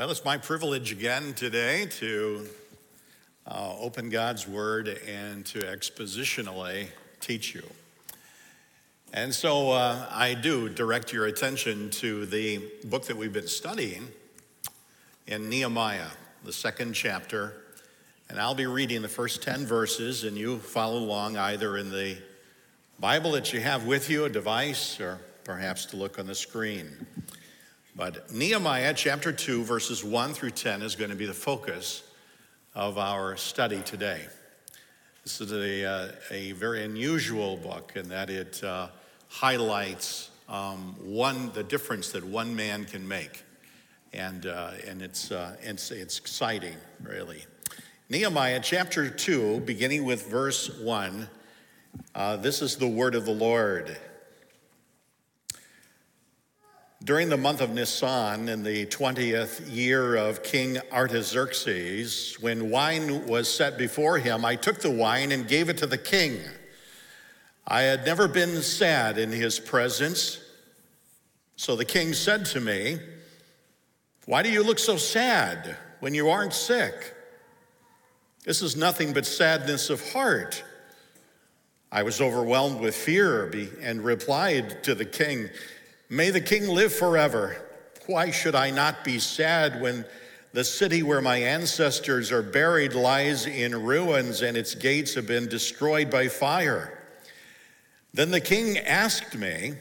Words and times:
Well, 0.00 0.10
it's 0.10 0.24
my 0.24 0.38
privilege 0.38 0.92
again 0.92 1.34
today 1.34 1.84
to 1.98 2.48
uh, 3.46 3.74
open 3.78 4.08
God's 4.08 4.48
Word 4.48 4.88
and 5.06 5.44
to 5.44 5.58
expositionally 5.58 6.86
teach 7.20 7.54
you. 7.54 7.62
And 9.12 9.34
so 9.34 9.72
uh, 9.72 10.06
I 10.10 10.32
do 10.32 10.70
direct 10.70 11.12
your 11.12 11.26
attention 11.26 11.90
to 11.90 12.24
the 12.24 12.66
book 12.84 13.04
that 13.08 13.16
we've 13.18 13.34
been 13.34 13.46
studying 13.46 14.08
in 15.26 15.50
Nehemiah, 15.50 16.08
the 16.46 16.52
second 16.54 16.94
chapter. 16.94 17.52
And 18.30 18.40
I'll 18.40 18.54
be 18.54 18.64
reading 18.64 19.02
the 19.02 19.08
first 19.08 19.42
10 19.42 19.66
verses, 19.66 20.24
and 20.24 20.34
you 20.34 20.60
follow 20.60 21.00
along 21.00 21.36
either 21.36 21.76
in 21.76 21.90
the 21.90 22.16
Bible 22.98 23.32
that 23.32 23.52
you 23.52 23.60
have 23.60 23.84
with 23.84 24.08
you, 24.08 24.24
a 24.24 24.30
device, 24.30 24.98
or 24.98 25.18
perhaps 25.44 25.84
to 25.84 25.96
look 25.96 26.18
on 26.18 26.26
the 26.26 26.34
screen. 26.34 27.06
But 27.96 28.32
Nehemiah 28.32 28.94
chapter 28.94 29.32
2, 29.32 29.64
verses 29.64 30.04
1 30.04 30.32
through 30.32 30.50
10 30.50 30.82
is 30.82 30.94
going 30.94 31.10
to 31.10 31.16
be 31.16 31.26
the 31.26 31.34
focus 31.34 32.04
of 32.74 32.98
our 32.98 33.36
study 33.36 33.82
today. 33.82 34.20
This 35.24 35.40
is 35.40 35.52
a, 35.52 35.84
uh, 35.84 36.12
a 36.30 36.52
very 36.52 36.84
unusual 36.84 37.56
book 37.56 37.92
in 37.96 38.08
that 38.08 38.30
it 38.30 38.62
uh, 38.62 38.88
highlights 39.28 40.30
um, 40.48 40.94
one, 41.02 41.50
the 41.52 41.64
difference 41.64 42.12
that 42.12 42.24
one 42.24 42.54
man 42.54 42.84
can 42.84 43.06
make. 43.06 43.42
And, 44.12 44.46
uh, 44.46 44.70
and 44.86 45.02
it's, 45.02 45.32
uh, 45.32 45.56
it's, 45.60 45.90
it's 45.90 46.18
exciting, 46.18 46.76
really. 47.02 47.44
Nehemiah 48.08 48.60
chapter 48.62 49.10
2, 49.10 49.60
beginning 49.60 50.04
with 50.04 50.28
verse 50.28 50.78
1, 50.78 51.28
uh, 52.14 52.36
this 52.36 52.62
is 52.62 52.76
the 52.76 52.88
word 52.88 53.16
of 53.16 53.24
the 53.24 53.34
Lord. 53.34 53.96
During 57.02 57.30
the 57.30 57.38
month 57.38 57.62
of 57.62 57.70
Nisan, 57.70 58.50
in 58.50 58.62
the 58.62 58.84
20th 58.84 59.74
year 59.74 60.16
of 60.16 60.42
King 60.42 60.76
Artaxerxes, 60.92 62.36
when 62.42 62.68
wine 62.68 63.26
was 63.26 63.50
set 63.50 63.78
before 63.78 64.18
him, 64.18 64.44
I 64.44 64.54
took 64.54 64.80
the 64.80 64.90
wine 64.90 65.32
and 65.32 65.48
gave 65.48 65.70
it 65.70 65.78
to 65.78 65.86
the 65.86 65.96
king. 65.96 66.40
I 67.66 67.82
had 67.82 68.04
never 68.04 68.28
been 68.28 68.60
sad 68.60 69.16
in 69.16 69.32
his 69.32 69.58
presence. 69.58 70.40
So 71.56 71.74
the 71.74 71.86
king 71.86 72.12
said 72.12 72.44
to 72.46 72.60
me, 72.60 72.98
Why 74.26 74.42
do 74.42 74.50
you 74.50 74.62
look 74.62 74.78
so 74.78 74.98
sad 74.98 75.78
when 76.00 76.12
you 76.12 76.28
aren't 76.28 76.52
sick? 76.52 77.14
This 78.44 78.60
is 78.60 78.76
nothing 78.76 79.14
but 79.14 79.24
sadness 79.24 79.88
of 79.88 80.12
heart. 80.12 80.62
I 81.90 82.02
was 82.02 82.20
overwhelmed 82.20 82.78
with 82.78 82.94
fear 82.94 83.50
and 83.80 84.04
replied 84.04 84.84
to 84.84 84.94
the 84.94 85.06
king, 85.06 85.48
May 86.12 86.30
the 86.30 86.40
king 86.40 86.66
live 86.66 86.92
forever. 86.92 87.56
Why 88.06 88.32
should 88.32 88.56
I 88.56 88.70
not 88.70 89.04
be 89.04 89.20
sad 89.20 89.80
when 89.80 90.04
the 90.52 90.64
city 90.64 91.04
where 91.04 91.20
my 91.20 91.36
ancestors 91.36 92.32
are 92.32 92.42
buried 92.42 92.94
lies 92.94 93.46
in 93.46 93.80
ruins 93.80 94.42
and 94.42 94.56
its 94.56 94.74
gates 94.74 95.14
have 95.14 95.28
been 95.28 95.48
destroyed 95.48 96.10
by 96.10 96.26
fire? 96.26 96.98
Then 98.12 98.32
the 98.32 98.40
king 98.40 98.76
asked 98.78 99.36
me, 99.36 99.74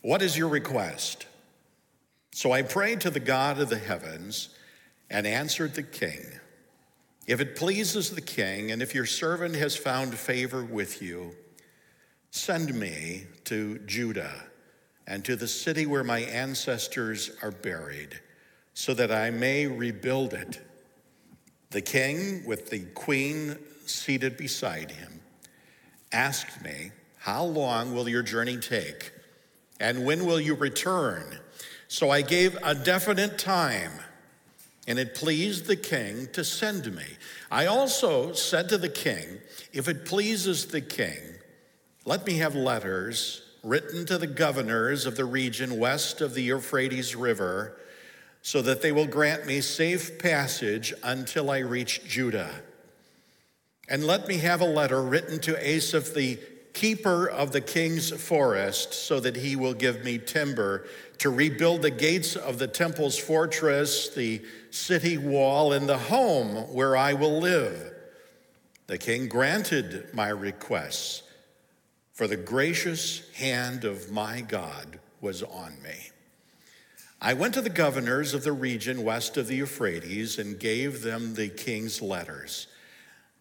What 0.00 0.22
is 0.22 0.38
your 0.38 0.48
request? 0.48 1.26
So 2.32 2.52
I 2.52 2.62
prayed 2.62 3.02
to 3.02 3.10
the 3.10 3.20
God 3.20 3.60
of 3.60 3.68
the 3.68 3.76
heavens 3.76 4.48
and 5.10 5.26
answered 5.26 5.74
the 5.74 5.82
king, 5.82 6.24
If 7.26 7.42
it 7.42 7.54
pleases 7.54 8.08
the 8.08 8.22
king, 8.22 8.70
and 8.70 8.80
if 8.80 8.94
your 8.94 9.04
servant 9.04 9.56
has 9.56 9.76
found 9.76 10.14
favor 10.14 10.64
with 10.64 11.02
you, 11.02 11.36
send 12.30 12.72
me 12.72 13.26
to 13.44 13.78
Judah 13.80 14.47
and 15.08 15.24
to 15.24 15.34
the 15.34 15.48
city 15.48 15.86
where 15.86 16.04
my 16.04 16.20
ancestors 16.20 17.30
are 17.42 17.50
buried, 17.50 18.20
so 18.74 18.92
that 18.92 19.10
I 19.10 19.30
may 19.30 19.66
rebuild 19.66 20.34
it. 20.34 20.60
The 21.70 21.80
king, 21.80 22.44
with 22.46 22.68
the 22.68 22.80
queen 22.94 23.58
seated 23.86 24.36
beside 24.36 24.90
him, 24.90 25.20
asked 26.12 26.62
me, 26.62 26.92
How 27.16 27.42
long 27.42 27.94
will 27.94 28.06
your 28.06 28.22
journey 28.22 28.58
take? 28.58 29.12
And 29.80 30.04
when 30.04 30.26
will 30.26 30.40
you 30.40 30.54
return? 30.54 31.38
So 31.88 32.10
I 32.10 32.20
gave 32.20 32.58
a 32.62 32.74
definite 32.74 33.38
time, 33.38 33.92
and 34.86 34.98
it 34.98 35.14
pleased 35.14 35.66
the 35.66 35.76
king 35.76 36.28
to 36.34 36.44
send 36.44 36.94
me. 36.94 37.06
I 37.50 37.64
also 37.64 38.34
said 38.34 38.68
to 38.68 38.76
the 38.76 38.90
king, 38.90 39.38
If 39.72 39.88
it 39.88 40.04
pleases 40.04 40.66
the 40.66 40.82
king, 40.82 41.18
let 42.04 42.26
me 42.26 42.34
have 42.38 42.54
letters 42.54 43.47
written 43.68 44.06
to 44.06 44.16
the 44.16 44.26
governors 44.26 45.04
of 45.04 45.16
the 45.16 45.24
region 45.24 45.78
west 45.78 46.20
of 46.20 46.34
the 46.34 46.42
Euphrates 46.42 47.14
River, 47.14 47.76
so 48.40 48.62
that 48.62 48.80
they 48.80 48.92
will 48.92 49.06
grant 49.06 49.46
me 49.46 49.60
safe 49.60 50.18
passage 50.18 50.94
until 51.02 51.50
I 51.50 51.58
reach 51.58 52.04
Judah. 52.04 52.62
And 53.88 54.04
let 54.04 54.26
me 54.26 54.38
have 54.38 54.60
a 54.60 54.66
letter 54.66 55.02
written 55.02 55.38
to 55.40 55.68
Asaph, 55.68 56.14
the 56.14 56.38
keeper 56.72 57.28
of 57.28 57.52
the 57.52 57.60
king's 57.60 58.10
forest, 58.10 58.94
so 58.94 59.20
that 59.20 59.36
he 59.36 59.56
will 59.56 59.74
give 59.74 60.04
me 60.04 60.18
timber 60.18 60.86
to 61.18 61.30
rebuild 61.30 61.82
the 61.82 61.90
gates 61.90 62.36
of 62.36 62.58
the 62.58 62.68
temple's 62.68 63.18
fortress, 63.18 64.08
the 64.10 64.40
city 64.70 65.18
wall, 65.18 65.72
and 65.72 65.88
the 65.88 65.98
home 65.98 66.72
where 66.72 66.96
I 66.96 67.12
will 67.14 67.38
live. 67.40 67.92
The 68.86 68.98
king 68.98 69.28
granted 69.28 70.08
my 70.14 70.28
requests 70.28 71.22
for 72.18 72.26
the 72.26 72.36
gracious 72.36 73.22
hand 73.34 73.84
of 73.84 74.10
my 74.10 74.40
God 74.40 74.98
was 75.20 75.44
on 75.44 75.80
me. 75.84 76.10
I 77.22 77.32
went 77.32 77.54
to 77.54 77.60
the 77.60 77.70
governors 77.70 78.34
of 78.34 78.42
the 78.42 78.50
region 78.50 79.04
west 79.04 79.36
of 79.36 79.46
the 79.46 79.54
Euphrates 79.54 80.36
and 80.36 80.58
gave 80.58 81.02
them 81.02 81.36
the 81.36 81.48
king's 81.48 82.02
letters. 82.02 82.66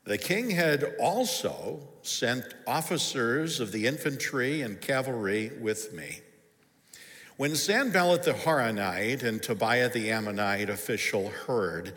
The 0.04 0.20
king 0.20 0.52
had 0.52 0.94
also 1.00 1.80
sent 2.04 2.54
officers 2.68 3.60
of 3.60 3.72
the 3.72 3.88
infantry 3.88 4.62
and 4.62 4.80
cavalry 4.80 5.54
with 5.60 5.92
me. 5.92 6.20
When 7.38 7.56
Sanballat 7.56 8.22
the 8.22 8.34
Horonite 8.34 9.24
and 9.24 9.42
Tobiah 9.42 9.90
the 9.90 10.12
Ammonite 10.12 10.70
official 10.70 11.30
heard 11.30 11.94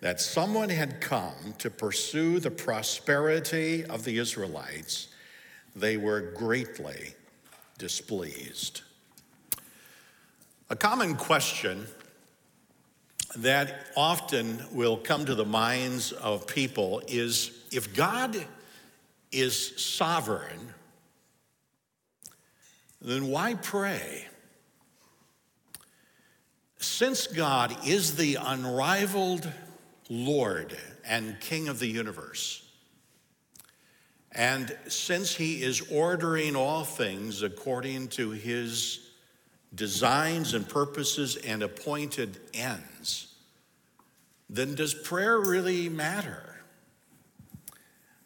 that 0.00 0.20
someone 0.20 0.70
had 0.70 1.00
come 1.00 1.54
to 1.58 1.70
pursue 1.70 2.40
the 2.40 2.50
prosperity 2.50 3.84
of 3.84 4.02
the 4.02 4.18
Israelites, 4.18 5.10
they 5.74 5.96
were 5.96 6.20
greatly 6.20 7.14
displeased. 7.78 8.82
A 10.70 10.76
common 10.76 11.16
question 11.16 11.86
that 13.36 13.86
often 13.96 14.64
will 14.72 14.96
come 14.96 15.24
to 15.24 15.34
the 15.34 15.44
minds 15.44 16.12
of 16.12 16.46
people 16.46 17.02
is 17.08 17.50
if 17.72 17.94
God 17.94 18.46
is 19.32 19.82
sovereign, 19.82 20.72
then 23.02 23.28
why 23.28 23.54
pray? 23.54 24.26
Since 26.78 27.26
God 27.26 27.76
is 27.86 28.16
the 28.16 28.36
unrivaled 28.40 29.50
Lord 30.08 30.76
and 31.04 31.38
King 31.40 31.68
of 31.68 31.78
the 31.78 31.86
universe, 31.86 32.63
and 34.34 34.76
since 34.88 35.34
he 35.34 35.62
is 35.62 35.80
ordering 35.92 36.56
all 36.56 36.84
things 36.84 37.42
according 37.42 38.08
to 38.08 38.30
his 38.30 39.00
designs 39.74 40.54
and 40.54 40.68
purposes 40.68 41.36
and 41.36 41.62
appointed 41.62 42.40
ends, 42.52 43.28
then 44.50 44.74
does 44.74 44.92
prayer 44.92 45.38
really 45.38 45.88
matter? 45.88 46.54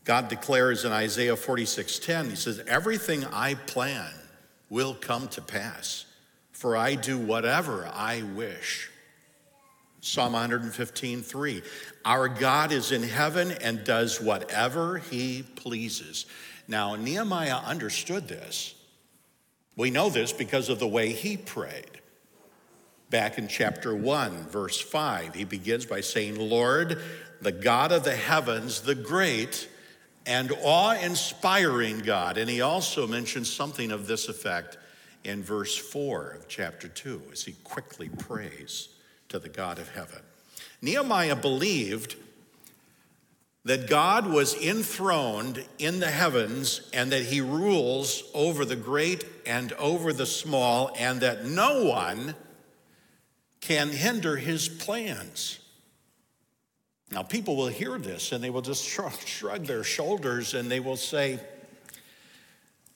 God 0.05 0.29
declares 0.29 0.87
in 0.87 0.93
Isaiah 0.93 1.37
46:10, 1.37 2.31
he 2.31 2.37
says, 2.37 2.61
"Everything 2.67 3.27
I 3.27 3.55
plan 3.55 4.11
will 4.71 4.95
come 4.95 5.29
to 5.29 5.43
pass, 5.43 6.07
for 6.53 6.77
I 6.77 6.95
do 6.95 7.19
whatever 7.19 7.87
I 7.87 8.23
wish." 8.23 8.89
Psalm 10.01 10.33
115, 10.33 11.23
3. 11.23 11.63
Our 12.09 12.31
God 12.31 12.73
is 12.73 12.91
in 12.91 13.03
heaven 13.03 13.53
and 13.53 13.85
does 13.85 14.19
whatever 14.19 14.97
he 14.97 15.43
pleases. 15.43 16.25
Now, 16.67 16.97
Nehemiah 16.97 17.59
understood 17.59 18.27
this. 18.27 18.75
We 19.77 19.91
know 19.91 20.09
this 20.09 20.33
because 20.33 20.71
of 20.71 20.79
the 20.79 20.89
way 20.89 21.13
he 21.13 21.37
prayed. 21.37 22.01
Back 23.11 23.37
in 23.37 23.47
chapter 23.47 23.95
1, 23.95 24.49
verse 24.49 24.81
5, 24.81 25.35
he 25.35 25.45
begins 25.45 25.85
by 25.85 26.01
saying, 26.01 26.39
Lord, 26.39 26.99
the 27.43 27.53
God 27.53 27.93
of 27.93 28.05
the 28.05 28.17
heavens, 28.17 28.81
the 28.81 28.95
great 28.95 29.69
and 30.25 30.51
awe 30.63 30.93
inspiring 30.93 31.99
God. 31.99 32.39
And 32.39 32.49
he 32.49 32.63
also 32.63 33.07
mentions 33.07 33.53
something 33.53 33.91
of 33.91 34.07
this 34.07 34.31
effect 34.31 34.79
in 35.25 35.43
verse 35.43 35.77
4 35.77 36.31
of 36.31 36.49
chapter 36.49 36.89
2 36.89 37.25
as 37.33 37.45
he 37.45 37.53
quickly 37.65 38.09
prays 38.09 38.89
to 39.29 39.39
the 39.39 39.51
God 39.51 39.79
of 39.79 39.91
heaven. 39.91 40.23
Nehemiah 40.81 41.37
believed 41.37 42.17
that 43.65 43.89
God 43.89 44.27
was 44.27 44.55
enthroned 44.55 45.65
in 45.79 46.01
the 46.01 46.11
heavens 46.11 46.89
and 46.93 47.13
that 47.13 47.25
he 47.25 47.41
rules 47.41 48.23
over 48.33 48.65
the 48.65 48.77
great 48.77 49.25
and 49.45 49.73
over 49.75 50.13
the 50.13 50.25
small, 50.25 50.91
and 50.99 51.21
that 51.21 51.45
no 51.45 51.85
one 51.85 52.35
can 53.61 53.91
hinder 53.91 54.37
his 54.37 54.69
plans. 54.69 55.59
Now, 57.11 57.23
people 57.23 57.57
will 57.57 57.69
hear 57.69 57.99
this 57.99 58.33
and 58.33 58.43
they 58.43 58.51
will 58.51 58.63
just 58.63 58.85
shrug 59.27 59.67
their 59.67 59.85
shoulders 59.85 60.55
and 60.55 60.71
they 60.71 60.81
will 60.81 60.97
say, 60.97 61.41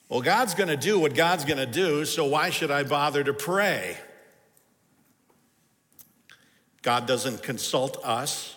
Well, 0.09 0.21
God's 0.21 0.55
going 0.55 0.69
to 0.69 0.77
do 0.77 0.97
what 0.97 1.13
God's 1.13 1.45
going 1.45 1.57
to 1.57 1.65
do, 1.65 2.05
so 2.05 2.25
why 2.25 2.49
should 2.49 2.71
I 2.71 2.83
bother 2.83 3.23
to 3.23 3.33
pray? 3.33 3.97
God 6.83 7.07
doesn't 7.07 7.41
consult 7.41 7.97
us 8.03 8.55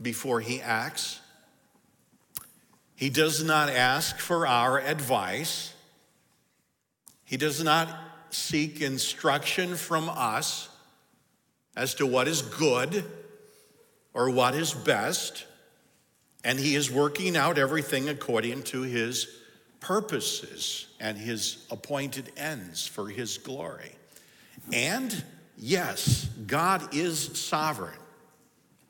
before 0.00 0.40
he 0.40 0.60
acts. 0.60 1.20
He 2.96 3.10
does 3.10 3.44
not 3.44 3.68
ask 3.68 4.18
for 4.18 4.46
our 4.46 4.80
advice. 4.80 5.72
He 7.24 7.36
does 7.36 7.62
not 7.62 7.88
seek 8.30 8.80
instruction 8.80 9.76
from 9.76 10.08
us 10.08 10.68
as 11.76 11.94
to 11.96 12.06
what 12.06 12.26
is 12.26 12.42
good 12.42 13.04
or 14.14 14.30
what 14.30 14.54
is 14.54 14.72
best. 14.72 15.46
And 16.42 16.58
he 16.58 16.74
is 16.74 16.90
working 16.90 17.36
out 17.36 17.58
everything 17.58 18.08
according 18.08 18.62
to 18.64 18.82
his 18.82 19.28
purposes 19.80 20.86
and 20.98 21.18
his 21.18 21.66
appointed 21.70 22.32
ends 22.36 22.86
for 22.86 23.08
his 23.08 23.36
glory. 23.38 23.92
And 24.72 25.22
yes, 25.60 26.28
God 26.46 26.94
is 26.94 27.38
sovereign 27.38 27.98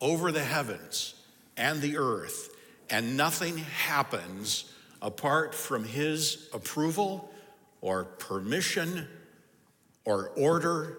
over 0.00 0.32
the 0.32 0.43
heavens 0.43 1.14
and 1.56 1.81
the 1.82 1.99
earth, 1.99 2.55
and 2.88 3.17
nothing 3.17 3.58
happens 3.58 4.72
apart 5.02 5.55
from 5.55 5.84
his 5.84 6.49
approval 6.55 7.31
or 7.81 8.05
permission 8.05 9.06
or 10.05 10.28
order 10.37 10.99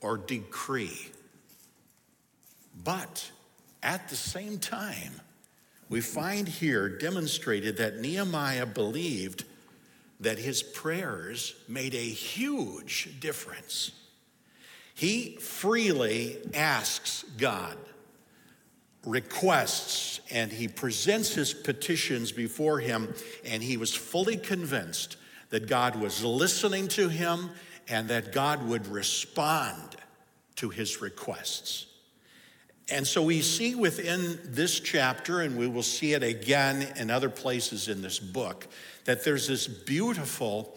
or 0.00 0.16
decree. 0.16 1.10
But 2.84 3.30
at 3.82 4.08
the 4.08 4.16
same 4.16 4.58
time, 4.58 5.20
we 5.88 6.00
find 6.00 6.48
here 6.48 6.88
demonstrated 6.88 7.76
that 7.76 8.00
Nehemiah 8.00 8.66
believed 8.66 9.44
that 10.20 10.38
his 10.38 10.62
prayers 10.62 11.54
made 11.68 11.94
a 11.94 11.98
huge 11.98 13.20
difference. 13.20 13.92
He 14.94 15.36
freely 15.36 16.38
asks 16.54 17.24
God 17.38 17.76
requests 19.04 20.20
and 20.30 20.52
he 20.52 20.68
presents 20.68 21.34
his 21.34 21.52
petitions 21.52 22.32
before 22.32 22.78
him, 22.78 23.14
and 23.44 23.62
he 23.62 23.76
was 23.76 23.94
fully 23.94 24.36
convinced 24.36 25.16
that 25.50 25.66
God 25.66 25.96
was 25.96 26.24
listening 26.24 26.88
to 26.88 27.08
him 27.08 27.50
and 27.88 28.08
that 28.08 28.32
God 28.32 28.66
would 28.68 28.86
respond 28.86 29.96
to 30.56 30.70
his 30.70 31.00
requests. 31.00 31.86
And 32.88 33.06
so 33.06 33.22
we 33.22 33.42
see 33.42 33.74
within 33.74 34.38
this 34.44 34.78
chapter, 34.78 35.40
and 35.40 35.56
we 35.56 35.66
will 35.66 35.82
see 35.82 36.12
it 36.12 36.22
again 36.22 36.92
in 36.96 37.10
other 37.10 37.30
places 37.30 37.88
in 37.88 38.02
this 38.02 38.18
book, 38.18 38.66
that 39.04 39.24
there's 39.24 39.48
this 39.48 39.66
beautiful 39.66 40.76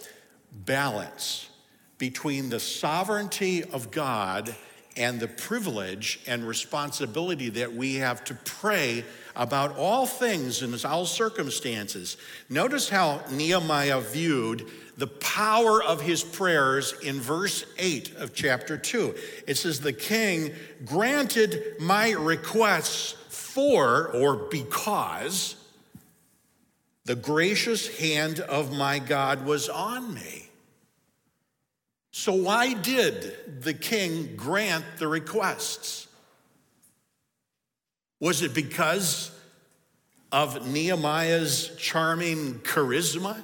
balance 0.51 1.49
between 1.97 2.49
the 2.49 2.59
sovereignty 2.59 3.63
of 3.63 3.91
God 3.91 4.53
and 4.97 5.19
the 5.19 5.27
privilege 5.27 6.19
and 6.25 6.47
responsibility 6.47 7.49
that 7.49 7.73
we 7.73 7.95
have 7.95 8.23
to 8.25 8.33
pray 8.45 9.03
about 9.35 9.77
all 9.77 10.05
things 10.05 10.61
in 10.61 10.73
all 10.85 11.05
circumstances. 11.05 12.15
Notice 12.49 12.87
how 12.87 13.21
Nehemiah 13.31 13.99
viewed 13.99 14.69
the 14.97 15.07
power 15.07 15.83
of 15.83 16.01
his 16.01 16.23
prayers 16.23 16.93
in 17.03 17.19
verse 17.19 17.65
8 17.77 18.15
of 18.15 18.33
chapter 18.33 18.77
2. 18.77 19.13
It 19.47 19.57
says, 19.57 19.81
The 19.81 19.91
king 19.91 20.53
granted 20.85 21.75
my 21.79 22.11
requests 22.11 23.15
for 23.29 24.07
or 24.13 24.47
because 24.49 25.55
the 27.03 27.15
gracious 27.15 27.99
hand 27.99 28.39
of 28.39 28.71
my 28.75 28.99
God 28.99 29.45
was 29.45 29.67
on 29.67 30.13
me. 30.13 30.44
So, 32.17 32.31
why 32.31 32.73
did 32.73 33.61
the 33.61 33.73
king 33.73 34.37
grant 34.37 34.85
the 34.99 35.07
requests? 35.09 36.07
Was 38.21 38.41
it 38.41 38.53
because 38.53 39.37
of 40.31 40.65
Nehemiah's 40.65 41.75
charming 41.77 42.59
charisma? 42.59 43.43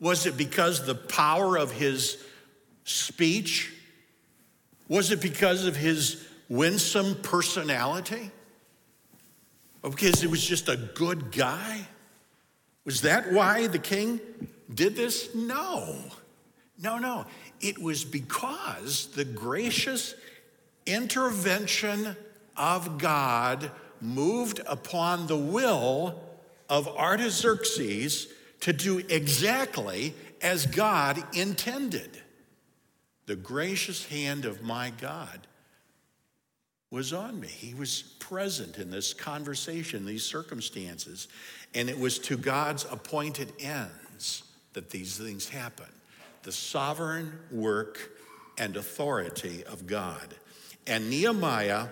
Was 0.00 0.26
it 0.26 0.36
because 0.36 0.84
the 0.84 0.96
power 0.96 1.56
of 1.56 1.70
his 1.70 2.20
speech? 2.82 3.72
Was 4.88 5.12
it 5.12 5.22
because 5.22 5.66
of 5.66 5.76
his 5.76 6.26
winsome 6.48 7.14
personality? 7.22 8.32
Or 9.84 9.90
because 9.90 10.20
he 10.20 10.26
was 10.26 10.44
just 10.44 10.68
a 10.68 10.76
good 10.76 11.30
guy? 11.30 11.86
Was 12.84 13.02
that 13.02 13.32
why 13.32 13.68
the 13.68 13.78
king 13.78 14.18
did 14.74 14.96
this? 14.96 15.32
No. 15.36 16.10
No, 16.78 16.98
no. 16.98 17.26
It 17.60 17.78
was 17.78 18.04
because 18.04 19.06
the 19.08 19.24
gracious 19.24 20.14
intervention 20.86 22.16
of 22.56 22.98
God 22.98 23.70
moved 24.00 24.60
upon 24.66 25.26
the 25.26 25.36
will 25.36 26.20
of 26.68 26.88
Artaxerxes 26.88 28.28
to 28.60 28.72
do 28.72 28.98
exactly 29.08 30.14
as 30.42 30.66
God 30.66 31.22
intended. 31.34 32.18
The 33.26 33.36
gracious 33.36 34.06
hand 34.06 34.44
of 34.44 34.62
my 34.62 34.92
God 35.00 35.46
was 36.90 37.12
on 37.12 37.40
me. 37.40 37.48
He 37.48 37.74
was 37.74 38.02
present 38.20 38.78
in 38.78 38.90
this 38.90 39.14
conversation, 39.14 40.06
these 40.06 40.24
circumstances, 40.24 41.28
and 41.74 41.88
it 41.88 41.98
was 41.98 42.18
to 42.20 42.36
God's 42.36 42.84
appointed 42.90 43.52
ends 43.58 44.44
that 44.74 44.90
these 44.90 45.16
things 45.16 45.48
happen. 45.48 45.88
The 46.44 46.52
sovereign 46.52 47.32
work 47.50 48.12
and 48.56 48.76
authority 48.76 49.64
of 49.64 49.86
God. 49.86 50.34
And 50.86 51.10
Nehemiah, 51.10 51.88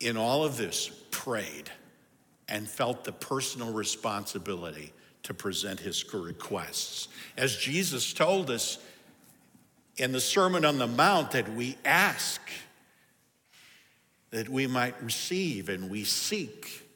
in 0.00 0.16
all 0.16 0.44
of 0.44 0.56
this, 0.56 0.90
prayed 1.10 1.70
and 2.48 2.68
felt 2.68 3.04
the 3.04 3.12
personal 3.12 3.72
responsibility 3.72 4.92
to 5.24 5.34
present 5.34 5.80
his 5.80 6.14
requests. 6.14 7.08
As 7.36 7.56
Jesus 7.56 8.12
told 8.12 8.50
us 8.50 8.78
in 9.96 10.12
the 10.12 10.20
Sermon 10.20 10.64
on 10.64 10.78
the 10.78 10.86
Mount, 10.86 11.32
that 11.32 11.52
we 11.52 11.76
ask 11.84 12.40
that 14.30 14.48
we 14.48 14.66
might 14.66 15.02
receive 15.02 15.68
and 15.68 15.90
we 15.90 16.04
seek, 16.04 16.86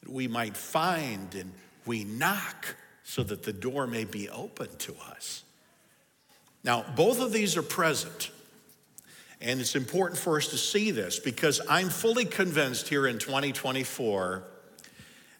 that 0.00 0.10
we 0.10 0.28
might 0.28 0.56
find 0.56 1.34
and 1.34 1.52
we 1.84 2.04
knock 2.04 2.76
so 3.02 3.22
that 3.22 3.42
the 3.42 3.52
door 3.52 3.86
may 3.86 4.04
be 4.04 4.28
open 4.28 4.68
to 4.78 4.94
us. 5.10 5.42
Now, 6.68 6.84
both 6.96 7.18
of 7.18 7.32
these 7.32 7.56
are 7.56 7.62
present. 7.62 8.30
And 9.40 9.58
it's 9.58 9.74
important 9.74 10.20
for 10.20 10.36
us 10.36 10.48
to 10.48 10.58
see 10.58 10.90
this 10.90 11.18
because 11.18 11.62
I'm 11.66 11.88
fully 11.88 12.26
convinced 12.26 12.88
here 12.88 13.06
in 13.06 13.18
2024 13.18 14.44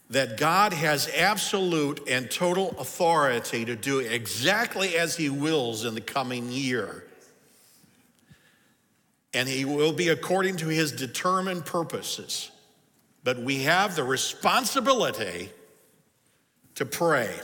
that 0.08 0.38
God 0.38 0.73
has 0.73 1.06
absolute 1.14 2.00
and 2.08 2.30
total 2.30 2.70
authority 2.78 3.66
to 3.66 3.76
do 3.76 3.99
exactly 3.99 4.97
as 4.97 5.16
He 5.16 5.28
wills 5.28 5.85
in 5.85 5.94
the 5.94 6.00
coming 6.00 6.50
year. 6.50 7.04
And 9.35 9.47
He 9.47 9.66
will 9.66 9.92
be 9.92 10.08
according 10.08 10.56
to 10.58 10.68
His 10.68 10.92
determined 10.92 11.66
purposes. 11.66 12.50
But 13.23 13.38
we 13.38 13.64
have 13.64 13.97
the 13.97 14.04
responsibility 14.04 15.50
to 16.76 16.87
pray 16.87 17.38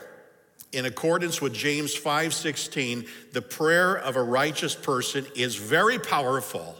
in 0.74 0.84
accordance 0.86 1.40
with 1.40 1.54
James 1.54 1.94
5:16 1.94 3.08
the 3.32 3.42
prayer 3.42 3.96
of 3.96 4.16
a 4.16 4.22
righteous 4.22 4.74
person 4.74 5.26
is 5.34 5.54
very 5.54 5.98
powerful 5.98 6.76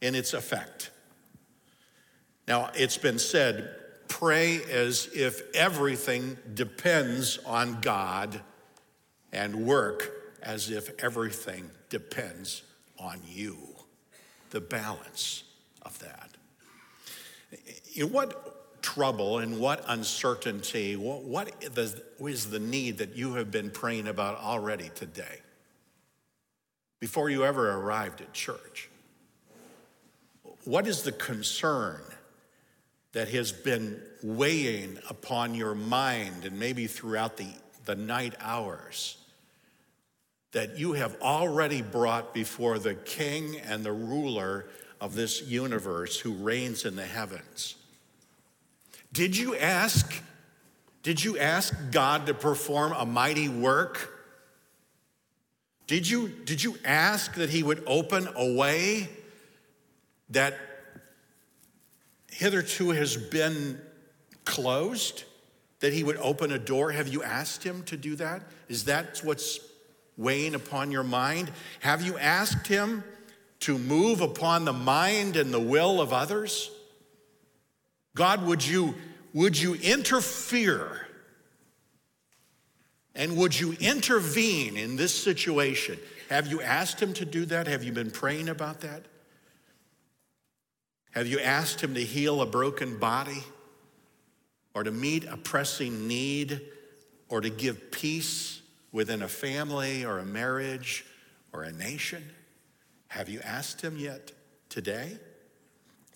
in 0.00 0.14
its 0.14 0.32
effect. 0.32 0.90
Now 2.48 2.70
it's 2.74 2.96
been 2.96 3.18
said 3.18 3.74
pray 4.08 4.62
as 4.64 5.08
if 5.14 5.42
everything 5.54 6.38
depends 6.54 7.38
on 7.44 7.80
God 7.80 8.40
and 9.32 9.66
work 9.66 10.12
as 10.42 10.70
if 10.70 10.90
everything 11.02 11.70
depends 11.90 12.62
on 12.98 13.20
you. 13.26 13.58
The 14.50 14.60
balance 14.60 15.42
of 15.82 15.98
that. 15.98 16.30
What 18.10 18.55
trouble 18.82 19.38
and 19.38 19.58
what 19.58 19.84
uncertainty, 19.88 20.96
what, 20.96 21.24
what 21.24 21.52
is 22.20 22.50
the 22.50 22.58
need 22.58 22.98
that 22.98 23.16
you 23.16 23.34
have 23.34 23.50
been 23.50 23.70
praying 23.70 24.08
about 24.08 24.38
already 24.38 24.90
today 24.94 25.40
before 27.00 27.30
you 27.30 27.44
ever 27.44 27.70
arrived 27.70 28.20
at 28.20 28.32
church? 28.32 28.88
What 30.64 30.86
is 30.86 31.02
the 31.02 31.12
concern 31.12 32.00
that 33.12 33.28
has 33.28 33.52
been 33.52 34.00
weighing 34.22 34.98
upon 35.08 35.54
your 35.54 35.74
mind 35.74 36.44
and 36.44 36.58
maybe 36.58 36.86
throughout 36.86 37.36
the, 37.36 37.48
the 37.84 37.94
night 37.94 38.34
hours 38.40 39.16
that 40.52 40.78
you 40.78 40.94
have 40.94 41.16
already 41.20 41.82
brought 41.82 42.32
before 42.34 42.78
the 42.78 42.94
king 42.94 43.58
and 43.58 43.84
the 43.84 43.92
ruler 43.92 44.66
of 45.00 45.14
this 45.14 45.42
universe 45.42 46.18
who 46.18 46.32
reigns 46.32 46.84
in 46.84 46.96
the 46.96 47.04
heavens. 47.04 47.76
Did 49.16 49.34
you 49.34 49.56
ask? 49.56 50.14
Did 51.02 51.24
you 51.24 51.38
ask 51.38 51.74
God 51.90 52.26
to 52.26 52.34
perform 52.34 52.92
a 52.92 53.06
mighty 53.06 53.48
work? 53.48 54.12
Did 55.86 56.06
you, 56.06 56.28
did 56.28 56.62
you 56.62 56.76
ask 56.84 57.32
that 57.36 57.48
He 57.48 57.62
would 57.62 57.82
open 57.86 58.28
a 58.36 58.54
way 58.54 59.08
that 60.28 60.58
hitherto 62.30 62.90
has 62.90 63.16
been 63.16 63.80
closed? 64.44 65.24
That 65.80 65.94
He 65.94 66.04
would 66.04 66.18
open 66.18 66.52
a 66.52 66.58
door? 66.58 66.90
Have 66.90 67.08
you 67.08 67.22
asked 67.22 67.64
Him 67.64 67.84
to 67.84 67.96
do 67.96 68.16
that? 68.16 68.42
Is 68.68 68.84
that 68.84 69.22
what's 69.24 69.60
weighing 70.18 70.54
upon 70.54 70.90
your 70.90 71.04
mind? 71.04 71.50
Have 71.80 72.02
you 72.02 72.18
asked 72.18 72.66
Him 72.66 73.02
to 73.60 73.78
move 73.78 74.20
upon 74.20 74.66
the 74.66 74.74
mind 74.74 75.36
and 75.36 75.54
the 75.54 75.60
will 75.60 76.02
of 76.02 76.12
others? 76.12 76.70
God, 78.16 78.46
would 78.46 78.66
you, 78.66 78.94
would 79.34 79.60
you 79.60 79.74
interfere? 79.74 81.06
And 83.14 83.36
would 83.36 83.58
you 83.58 83.76
intervene 83.78 84.78
in 84.78 84.96
this 84.96 85.14
situation? 85.14 85.98
Have 86.30 86.46
you 86.46 86.62
asked 86.62 87.00
him 87.00 87.12
to 87.14 87.26
do 87.26 87.44
that? 87.44 87.66
Have 87.66 87.84
you 87.84 87.92
been 87.92 88.10
praying 88.10 88.48
about 88.48 88.80
that? 88.80 89.04
Have 91.12 91.26
you 91.26 91.40
asked 91.40 91.80
him 91.82 91.94
to 91.94 92.02
heal 92.02 92.40
a 92.40 92.46
broken 92.46 92.98
body 92.98 93.44
or 94.74 94.82
to 94.82 94.90
meet 94.90 95.24
a 95.24 95.36
pressing 95.36 96.08
need 96.08 96.62
or 97.28 97.42
to 97.42 97.50
give 97.50 97.90
peace 97.90 98.62
within 98.92 99.20
a 99.22 99.28
family 99.28 100.06
or 100.06 100.18
a 100.18 100.24
marriage 100.24 101.04
or 101.52 101.64
a 101.64 101.72
nation? 101.72 102.24
Have 103.08 103.28
you 103.28 103.40
asked 103.40 103.82
him 103.82 103.98
yet 103.98 104.32
today? 104.70 105.18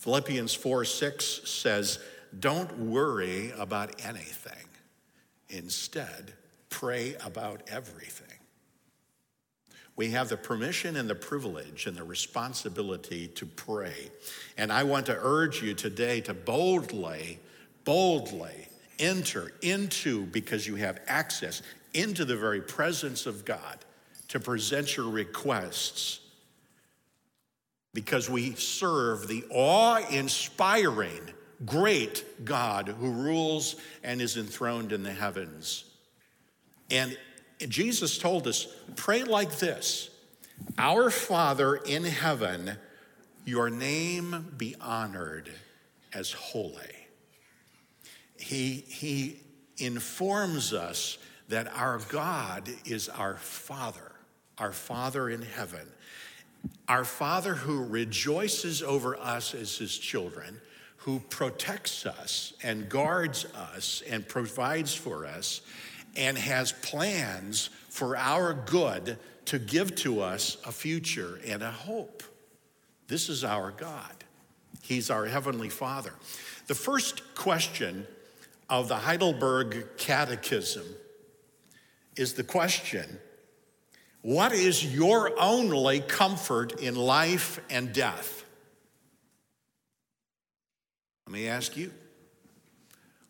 Philippians 0.01 0.55
4 0.55 0.87
6 0.87 1.43
says, 1.45 1.99
Don't 2.39 2.75
worry 2.79 3.53
about 3.59 4.03
anything. 4.03 4.67
Instead, 5.51 6.33
pray 6.71 7.17
about 7.23 7.63
everything. 7.71 8.39
We 9.97 10.13
have 10.13 10.31
the 10.31 10.39
permission 10.39 10.97
and 10.97 11.11
the 11.11 11.15
privilege 11.15 11.87
and 11.87 11.95
the 11.95 12.03
responsibility 12.03 13.29
to 13.29 13.45
pray. 13.45 14.11
And 14.57 14.73
I 14.73 14.85
want 14.85 15.05
to 15.07 15.19
urge 15.21 15.63
you 15.63 15.75
today 15.75 16.23
to 16.23 16.33
boldly, 16.33 17.39
boldly 17.85 18.69
enter 18.99 19.53
into, 19.61 20.25
because 20.27 20.67
you 20.67 20.77
have 20.77 21.01
access 21.09 21.61
into 21.93 22.25
the 22.25 22.37
very 22.37 22.63
presence 22.63 23.27
of 23.27 23.45
God, 23.45 23.77
to 24.29 24.41
present 24.41 24.97
your 24.97 25.11
requests 25.11 26.21
because 27.93 28.31
we 28.31 28.55
serve 28.55 29.27
the 29.27 29.45
awe 29.51 29.99
inspiring, 30.11 31.21
great 31.65 32.45
God 32.45 32.89
who 32.89 33.11
rules 33.11 33.77
and 34.03 34.21
is 34.21 34.37
enthroned 34.37 34.93
in 34.93 35.03
the 35.03 35.13
heavens. 35.13 35.85
And 36.91 37.17
Jesus 37.69 38.19
told 38.19 38.47
us 38.47 38.67
pray 38.97 39.25
like 39.25 39.59
this 39.59 40.11
Our 40.79 41.11
Father 41.11 41.77
in 41.77 42.05
heaven, 42.05 42.77
your 43.45 43.71
name 43.71 44.55
be 44.57 44.77
honored 44.81 45.51
as 46.13 46.33
holy. 46.33 46.75
He, 48.39 48.85
he 48.87 49.41
informs 49.79 50.73
us 50.73 51.19
that 51.49 51.69
our 51.77 51.99
God 52.09 52.71
is 52.85 53.09
our 53.09 53.37
Father, 53.37 54.13
our 54.59 54.73
Father 54.73 55.29
in 55.29 55.43
heaven. 55.43 55.87
Our 56.89 57.05
Father 57.05 57.55
who 57.55 57.85
rejoices 57.85 58.83
over 58.83 59.17
us 59.17 59.55
as 59.55 59.79
his 59.79 59.97
children, 59.97 60.61
who 60.97 61.21
protects 61.21 62.05
us 62.05 62.53
and 62.63 62.89
guards 62.89 63.47
us 63.55 64.03
and 64.09 64.27
provides 64.27 64.95
for 64.95 65.25
us, 65.25 65.61
and 66.17 66.37
has 66.37 66.73
plans 66.73 67.71
for 67.89 68.17
our 68.17 68.53
good 68.53 69.19
to 69.47 69.59
give 69.59 69.95
to 69.97 70.21
us 70.21 70.57
a 70.67 70.73
future 70.73 71.41
and 71.47 71.63
a 71.63 71.71
hope. 71.71 72.23
This 73.09 73.29
is 73.29 73.45
our 73.45 73.71
God. 73.71 74.25
He's 74.83 75.11
our 75.11 75.27
Heavenly 75.27 75.69
Father. 75.69 76.13
The 76.67 76.75
first 76.75 77.35
question 77.35 78.07
of 78.69 78.89
the 78.89 78.97
Heidelberg 78.97 79.87
Catechism 79.97 80.87
is 82.17 82.35
the 82.35 82.45
question 82.45 83.19
what 84.23 84.53
is 84.53 84.85
your 84.85 85.33
only 85.41 86.01
comfort 86.01 86.81
in 86.81 86.95
life 86.95 87.61
and 87.71 87.93
death? 87.93 88.45
Let 91.27 91.33
me 91.33 91.49
ask 91.49 91.77
you. 91.77 91.93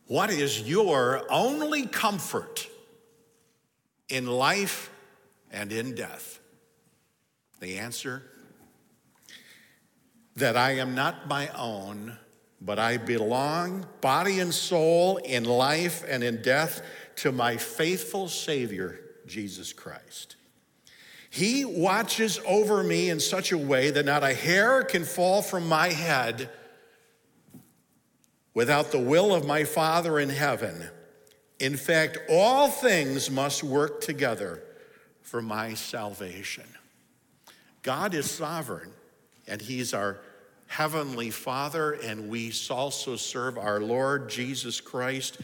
What 0.06 0.30
is 0.30 0.62
your 0.62 1.24
only 1.30 1.86
comfort 1.86 2.66
in 4.08 4.26
life 4.26 4.90
and 5.52 5.70
in 5.70 5.94
death? 5.94 6.40
The 7.60 7.78
answer 7.78 8.22
that 10.34 10.56
I 10.56 10.72
am 10.78 10.94
not 10.96 11.28
my 11.28 11.48
own, 11.56 12.16
but 12.60 12.80
I 12.80 12.96
belong, 12.96 13.86
body 14.00 14.40
and 14.40 14.52
soul, 14.52 15.18
in 15.18 15.44
life 15.44 16.04
and 16.08 16.24
in 16.24 16.42
death, 16.42 16.82
to 17.16 17.30
my 17.30 17.56
faithful 17.56 18.26
Savior, 18.26 18.98
Jesus 19.26 19.72
Christ. 19.72 20.36
He 21.30 21.64
watches 21.64 22.40
over 22.44 22.82
me 22.82 23.08
in 23.08 23.20
such 23.20 23.52
a 23.52 23.58
way 23.58 23.90
that 23.90 24.04
not 24.04 24.24
a 24.24 24.34
hair 24.34 24.82
can 24.82 25.04
fall 25.04 25.42
from 25.42 25.68
my 25.68 25.88
head 25.88 26.50
without 28.52 28.90
the 28.90 28.98
will 28.98 29.32
of 29.32 29.46
my 29.46 29.62
Father 29.62 30.18
in 30.18 30.28
heaven. 30.28 30.88
In 31.60 31.76
fact, 31.76 32.18
all 32.28 32.68
things 32.68 33.30
must 33.30 33.62
work 33.62 34.00
together 34.00 34.64
for 35.22 35.40
my 35.40 35.74
salvation. 35.74 36.66
God 37.82 38.12
is 38.12 38.28
sovereign, 38.28 38.90
and 39.46 39.62
He's 39.62 39.94
our 39.94 40.18
heavenly 40.66 41.30
Father, 41.30 41.92
and 41.92 42.28
we 42.28 42.52
also 42.70 43.14
serve 43.14 43.56
our 43.56 43.80
Lord 43.80 44.28
Jesus 44.28 44.80
Christ 44.80 45.38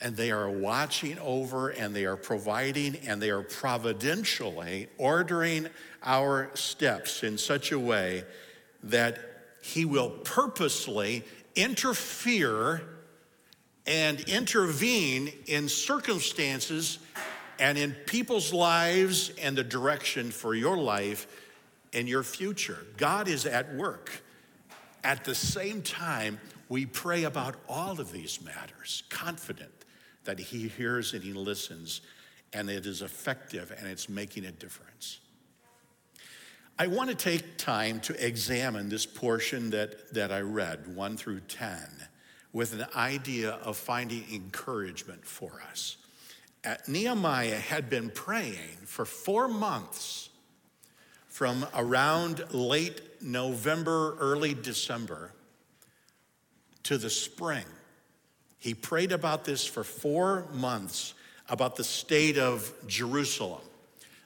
and 0.00 0.16
they 0.16 0.30
are 0.30 0.50
watching 0.50 1.18
over 1.20 1.70
and 1.70 1.94
they 1.94 2.04
are 2.04 2.16
providing 2.16 2.96
and 3.06 3.20
they 3.20 3.30
are 3.30 3.42
providentially 3.42 4.88
ordering 4.98 5.68
our 6.02 6.50
steps 6.54 7.22
in 7.22 7.38
such 7.38 7.72
a 7.72 7.78
way 7.78 8.24
that 8.82 9.18
He 9.62 9.84
will 9.84 10.10
purposely 10.10 11.24
interfere 11.54 12.82
and 13.86 14.20
intervene 14.20 15.32
in 15.46 15.68
circumstances 15.68 16.98
and 17.58 17.78
in 17.78 17.92
people's 18.06 18.52
lives 18.52 19.30
and 19.40 19.56
the 19.56 19.64
direction 19.64 20.30
for 20.30 20.54
your 20.54 20.76
life 20.76 21.26
and 21.94 22.06
your 22.06 22.22
future. 22.22 22.84
God 22.98 23.28
is 23.28 23.46
at 23.46 23.74
work. 23.74 24.22
At 25.02 25.24
the 25.24 25.34
same 25.34 25.80
time, 25.82 26.38
we 26.68 26.84
pray 26.84 27.24
about 27.24 27.54
all 27.68 28.00
of 28.00 28.12
these 28.12 28.42
matters, 28.42 29.04
confident 29.08 29.75
that 30.26 30.38
he 30.38 30.68
hears 30.68 31.14
and 31.14 31.22
he 31.22 31.32
listens, 31.32 32.02
and 32.52 32.70
it 32.70 32.86
is 32.86 33.02
effective 33.02 33.74
and 33.76 33.88
it's 33.88 34.08
making 34.08 34.44
a 34.44 34.52
difference. 34.52 35.20
I 36.78 36.88
want 36.88 37.08
to 37.08 37.16
take 37.16 37.56
time 37.56 38.00
to 38.00 38.24
examine 38.24 38.90
this 38.90 39.06
portion 39.06 39.70
that, 39.70 40.12
that 40.12 40.30
I 40.30 40.40
read, 40.40 40.94
1 40.94 41.16
through 41.16 41.40
10, 41.40 41.78
with 42.52 42.74
an 42.74 42.84
idea 42.94 43.52
of 43.52 43.78
finding 43.78 44.24
encouragement 44.32 45.24
for 45.24 45.62
us. 45.70 45.96
At 46.62 46.86
Nehemiah 46.86 47.58
had 47.58 47.88
been 47.88 48.10
praying 48.10 48.76
for 48.84 49.06
four 49.06 49.48
months 49.48 50.28
from 51.28 51.66
around 51.74 52.44
late 52.52 53.22
November, 53.22 54.16
early 54.18 54.52
December 54.52 55.32
to 56.82 56.98
the 56.98 57.10
spring 57.10 57.64
he 58.66 58.74
prayed 58.74 59.12
about 59.12 59.44
this 59.44 59.64
for 59.64 59.84
four 59.84 60.48
months 60.52 61.14
about 61.48 61.76
the 61.76 61.84
state 61.84 62.36
of 62.36 62.72
Jerusalem, 62.88 63.60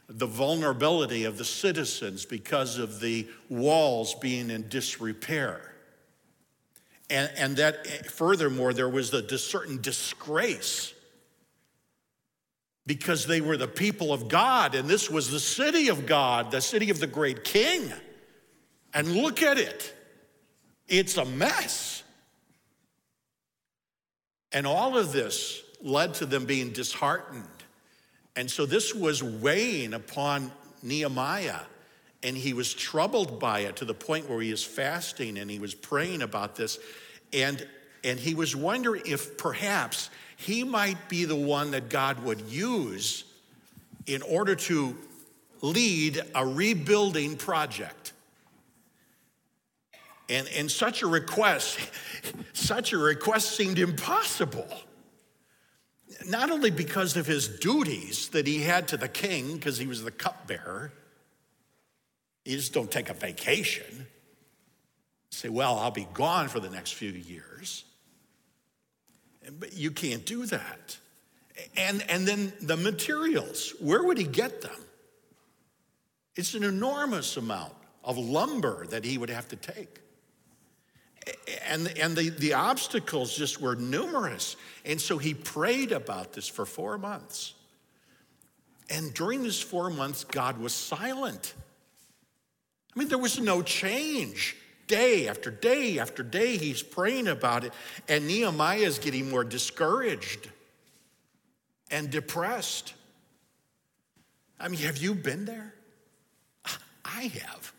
the 0.08 0.24
vulnerability 0.24 1.24
of 1.24 1.36
the 1.36 1.44
citizens 1.44 2.24
because 2.24 2.78
of 2.78 3.00
the 3.00 3.28
walls 3.50 4.14
being 4.14 4.48
in 4.48 4.66
disrepair. 4.70 5.74
And, 7.10 7.30
and 7.36 7.56
that, 7.58 8.10
furthermore, 8.10 8.72
there 8.72 8.88
was 8.88 9.12
a 9.12 9.38
certain 9.38 9.78
disgrace 9.82 10.94
because 12.86 13.26
they 13.26 13.42
were 13.42 13.58
the 13.58 13.68
people 13.68 14.10
of 14.10 14.28
God, 14.28 14.74
and 14.74 14.88
this 14.88 15.10
was 15.10 15.30
the 15.30 15.38
city 15.38 15.88
of 15.88 16.06
God, 16.06 16.50
the 16.50 16.62
city 16.62 16.88
of 16.88 16.98
the 16.98 17.06
great 17.06 17.44
king. 17.44 17.92
And 18.94 19.06
look 19.16 19.42
at 19.42 19.58
it, 19.58 19.94
it's 20.88 21.18
a 21.18 21.26
mess. 21.26 22.04
And 24.52 24.66
all 24.66 24.98
of 24.98 25.12
this 25.12 25.62
led 25.82 26.14
to 26.14 26.26
them 26.26 26.44
being 26.44 26.70
disheartened 26.70 27.44
And 28.36 28.50
so 28.50 28.64
this 28.64 28.94
was 28.94 29.22
weighing 29.22 29.92
upon 29.92 30.50
Nehemiah, 30.82 31.60
and 32.22 32.36
he 32.36 32.52
was 32.52 32.72
troubled 32.72 33.38
by 33.38 33.60
it 33.60 33.76
to 33.76 33.84
the 33.84 33.94
point 33.94 34.30
where 34.30 34.40
he 34.40 34.50
is 34.50 34.62
fasting 34.64 35.36
and 35.36 35.50
he 35.50 35.58
was 35.58 35.74
praying 35.74 36.22
about 36.22 36.56
this. 36.56 36.78
And, 37.32 37.66
and 38.04 38.18
he 38.18 38.34
was 38.34 38.54
wondering 38.54 39.02
if 39.04 39.36
perhaps 39.36 40.10
he 40.36 40.64
might 40.64 41.08
be 41.08 41.24
the 41.24 41.36
one 41.36 41.72
that 41.72 41.90
God 41.90 42.22
would 42.24 42.40
use 42.42 43.24
in 44.06 44.22
order 44.22 44.54
to 44.54 44.96
lead 45.60 46.22
a 46.34 46.46
rebuilding 46.46 47.36
project. 47.36 47.99
And, 50.30 50.48
and 50.56 50.70
such 50.70 51.02
a 51.02 51.08
request, 51.08 51.78
such 52.52 52.92
a 52.92 52.98
request 52.98 53.56
seemed 53.56 53.80
impossible. 53.80 54.68
Not 56.26 56.50
only 56.50 56.70
because 56.70 57.16
of 57.16 57.26
his 57.26 57.48
duties 57.48 58.28
that 58.28 58.46
he 58.46 58.60
had 58.60 58.88
to 58.88 58.96
the 58.96 59.08
king, 59.08 59.54
because 59.54 59.76
he 59.78 59.88
was 59.88 60.04
the 60.04 60.10
cupbearer. 60.12 60.92
You 62.44 62.56
just 62.56 62.72
don't 62.72 62.90
take 62.90 63.10
a 63.10 63.14
vacation. 63.14 64.06
Say, 65.30 65.48
well, 65.48 65.78
I'll 65.78 65.90
be 65.90 66.06
gone 66.14 66.48
for 66.48 66.60
the 66.60 66.70
next 66.70 66.94
few 66.94 67.10
years. 67.10 67.84
But 69.58 69.72
you 69.72 69.90
can't 69.90 70.24
do 70.24 70.46
that. 70.46 70.96
And, 71.76 72.04
and 72.08 72.26
then 72.26 72.52
the 72.60 72.76
materials, 72.76 73.74
where 73.80 74.02
would 74.02 74.18
he 74.18 74.24
get 74.24 74.62
them? 74.62 74.80
It's 76.36 76.54
an 76.54 76.62
enormous 76.62 77.36
amount 77.36 77.74
of 78.04 78.16
lumber 78.16 78.86
that 78.86 79.04
he 79.04 79.18
would 79.18 79.30
have 79.30 79.48
to 79.48 79.56
take. 79.56 80.00
And, 81.66 81.86
and 81.98 82.16
the, 82.16 82.30
the 82.30 82.54
obstacles 82.54 83.36
just 83.36 83.60
were 83.60 83.76
numerous. 83.76 84.56
And 84.84 85.00
so 85.00 85.18
he 85.18 85.34
prayed 85.34 85.92
about 85.92 86.32
this 86.32 86.48
for 86.48 86.64
four 86.64 86.98
months. 86.98 87.54
And 88.88 89.14
during 89.14 89.42
this 89.42 89.60
four 89.60 89.90
months, 89.90 90.24
God 90.24 90.58
was 90.58 90.74
silent. 90.74 91.54
I 92.94 92.98
mean, 92.98 93.08
there 93.08 93.18
was 93.18 93.38
no 93.38 93.62
change. 93.62 94.56
Day 94.86 95.28
after 95.28 95.50
day 95.52 96.00
after 96.00 96.24
day, 96.24 96.56
he's 96.56 96.82
praying 96.82 97.28
about 97.28 97.62
it. 97.62 97.72
And 98.08 98.26
Nehemiah 98.26 98.78
is 98.78 98.98
getting 98.98 99.30
more 99.30 99.44
discouraged 99.44 100.48
and 101.90 102.10
depressed. 102.10 102.94
I 104.58 104.68
mean, 104.68 104.80
have 104.80 104.98
you 104.98 105.14
been 105.14 105.44
there? 105.44 105.74
I 107.04 107.22
have. 107.22 107.72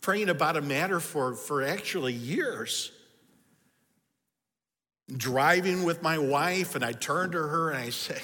Praying 0.00 0.28
about 0.28 0.56
a 0.56 0.62
matter 0.62 1.00
for, 1.00 1.34
for 1.34 1.62
actually 1.62 2.12
years. 2.12 2.92
Driving 5.14 5.82
with 5.82 6.02
my 6.02 6.18
wife, 6.18 6.74
and 6.74 6.84
I 6.84 6.92
turn 6.92 7.32
to 7.32 7.38
her 7.38 7.70
and 7.70 7.78
I 7.78 7.90
say, 7.90 8.20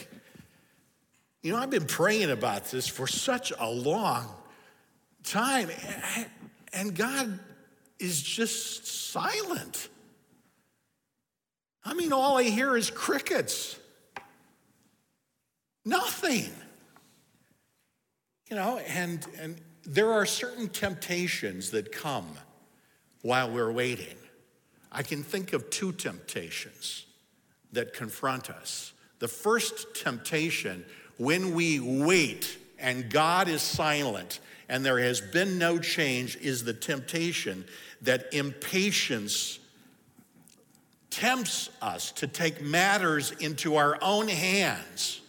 You 1.42 1.52
know, 1.52 1.58
I've 1.58 1.70
been 1.70 1.86
praying 1.86 2.30
about 2.30 2.66
this 2.66 2.86
for 2.86 3.06
such 3.06 3.52
a 3.58 3.68
long 3.68 4.28
time, 5.24 5.68
and 6.72 6.94
God 6.94 7.38
is 7.98 8.22
just 8.22 8.86
silent. 8.86 9.88
I 11.84 11.94
mean, 11.94 12.12
all 12.12 12.38
I 12.38 12.44
hear 12.44 12.76
is 12.76 12.90
crickets. 12.90 13.78
Nothing. 15.84 16.50
You 18.50 18.56
know, 18.56 18.78
and, 18.78 19.26
and 19.38 19.56
there 19.86 20.12
are 20.12 20.26
certain 20.26 20.68
temptations 20.68 21.70
that 21.70 21.92
come 21.92 22.26
while 23.22 23.50
we're 23.50 23.72
waiting. 23.72 24.16
I 24.90 25.02
can 25.02 25.22
think 25.22 25.52
of 25.52 25.70
two 25.70 25.92
temptations 25.92 27.06
that 27.72 27.92
confront 27.92 28.50
us. 28.50 28.92
The 29.18 29.28
first 29.28 29.94
temptation, 29.94 30.84
when 31.18 31.54
we 31.54 31.80
wait 31.80 32.58
and 32.78 33.10
God 33.10 33.48
is 33.48 33.62
silent 33.62 34.40
and 34.68 34.84
there 34.84 34.98
has 34.98 35.20
been 35.20 35.58
no 35.58 35.78
change, 35.78 36.36
is 36.36 36.64
the 36.64 36.74
temptation 36.74 37.64
that 38.02 38.32
impatience 38.32 39.58
tempts 41.10 41.70
us 41.80 42.12
to 42.12 42.26
take 42.26 42.60
matters 42.60 43.30
into 43.32 43.76
our 43.76 43.98
own 44.02 44.28
hands 44.28 45.20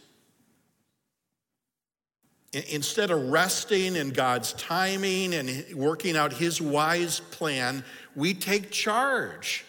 Instead 2.69 3.11
of 3.11 3.29
resting 3.29 3.95
in 3.95 4.11
God's 4.11 4.53
timing 4.53 5.33
and 5.33 5.65
working 5.75 6.15
out 6.15 6.33
His 6.33 6.61
wise 6.61 7.19
plan, 7.19 7.83
we 8.15 8.33
take 8.33 8.71
charge. 8.71 9.65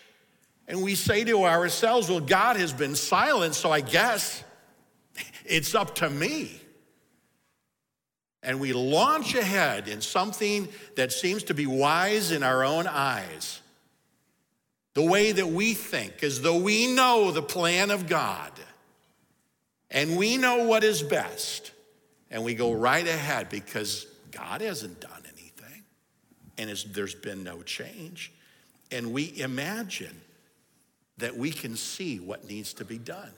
And 0.66 0.82
we 0.82 0.94
say 0.94 1.24
to 1.24 1.44
ourselves, 1.44 2.08
well, 2.08 2.20
God 2.20 2.56
has 2.56 2.72
been 2.72 2.94
silent, 2.94 3.54
so 3.54 3.70
I 3.70 3.80
guess 3.80 4.44
it's 5.44 5.74
up 5.74 5.96
to 5.96 6.10
me. 6.10 6.60
And 8.42 8.60
we 8.60 8.72
launch 8.72 9.34
ahead 9.34 9.88
in 9.88 10.00
something 10.00 10.68
that 10.94 11.12
seems 11.12 11.42
to 11.44 11.54
be 11.54 11.66
wise 11.66 12.30
in 12.30 12.42
our 12.42 12.64
own 12.64 12.86
eyes. 12.86 13.60
The 14.94 15.02
way 15.02 15.32
that 15.32 15.48
we 15.48 15.74
think, 15.74 16.22
as 16.22 16.40
though 16.40 16.58
we 16.58 16.86
know 16.86 17.30
the 17.30 17.42
plan 17.42 17.90
of 17.90 18.08
God 18.08 18.52
and 19.90 20.16
we 20.16 20.36
know 20.36 20.64
what 20.64 20.84
is 20.84 21.02
best 21.02 21.72
and 22.30 22.44
we 22.44 22.54
go 22.54 22.72
right 22.72 23.06
ahead 23.06 23.48
because 23.48 24.06
God 24.30 24.60
hasn't 24.60 25.00
done 25.00 25.22
anything 25.24 25.82
and 26.58 26.70
there's 26.92 27.14
been 27.14 27.44
no 27.44 27.62
change. 27.62 28.32
And 28.90 29.12
we 29.12 29.38
imagine 29.38 30.20
that 31.18 31.36
we 31.36 31.50
can 31.50 31.76
see 31.76 32.18
what 32.18 32.48
needs 32.48 32.74
to 32.74 32.84
be 32.84 32.98
done. 32.98 33.30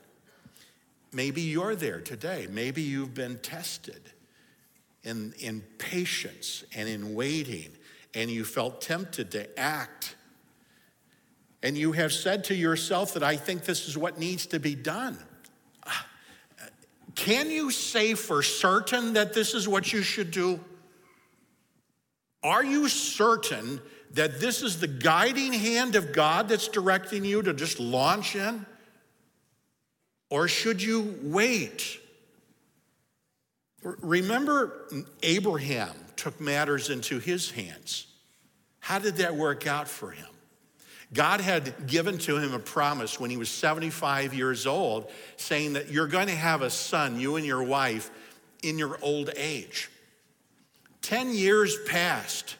Maybe 1.12 1.42
you're 1.42 1.74
there 1.74 2.00
today. 2.00 2.46
Maybe 2.50 2.82
you've 2.82 3.14
been 3.14 3.38
tested 3.38 4.00
in, 5.02 5.34
in 5.38 5.62
patience 5.78 6.64
and 6.74 6.88
in 6.88 7.14
waiting, 7.14 7.70
and 8.14 8.30
you 8.30 8.44
felt 8.44 8.80
tempted 8.80 9.30
to 9.32 9.58
act. 9.58 10.14
And 11.62 11.76
you 11.76 11.92
have 11.92 12.12
said 12.12 12.44
to 12.44 12.54
yourself 12.54 13.14
that 13.14 13.22
I 13.22 13.36
think 13.36 13.64
this 13.64 13.88
is 13.88 13.98
what 13.98 14.18
needs 14.18 14.46
to 14.46 14.60
be 14.60 14.74
done. 14.74 15.18
Can 17.20 17.50
you 17.50 17.70
say 17.70 18.14
for 18.14 18.42
certain 18.42 19.12
that 19.12 19.34
this 19.34 19.52
is 19.52 19.68
what 19.68 19.92
you 19.92 20.00
should 20.00 20.30
do? 20.30 20.58
Are 22.42 22.64
you 22.64 22.88
certain 22.88 23.78
that 24.12 24.40
this 24.40 24.62
is 24.62 24.80
the 24.80 24.86
guiding 24.86 25.52
hand 25.52 25.96
of 25.96 26.14
God 26.14 26.48
that's 26.48 26.66
directing 26.66 27.22
you 27.26 27.42
to 27.42 27.52
just 27.52 27.78
launch 27.78 28.36
in? 28.36 28.64
Or 30.30 30.48
should 30.48 30.82
you 30.82 31.18
wait? 31.22 32.00
Remember, 33.82 34.86
mm, 34.90 35.06
Abraham 35.22 35.94
took 36.16 36.40
matters 36.40 36.88
into 36.88 37.18
his 37.18 37.50
hands. 37.50 38.06
How 38.78 38.98
did 38.98 39.16
that 39.16 39.36
work 39.36 39.66
out 39.66 39.88
for 39.88 40.10
him? 40.10 40.26
God 41.12 41.40
had 41.40 41.88
given 41.88 42.18
to 42.18 42.38
him 42.38 42.54
a 42.54 42.58
promise 42.58 43.18
when 43.18 43.30
he 43.30 43.36
was 43.36 43.48
75 43.48 44.32
years 44.32 44.66
old, 44.66 45.10
saying 45.36 45.72
that 45.72 45.90
you're 45.90 46.06
going 46.06 46.28
to 46.28 46.36
have 46.36 46.62
a 46.62 46.70
son, 46.70 47.18
you 47.18 47.36
and 47.36 47.44
your 47.44 47.62
wife, 47.62 48.10
in 48.62 48.78
your 48.78 48.98
old 49.02 49.30
age. 49.36 49.90
10 51.02 51.34
years 51.34 51.76
passed, 51.86 52.56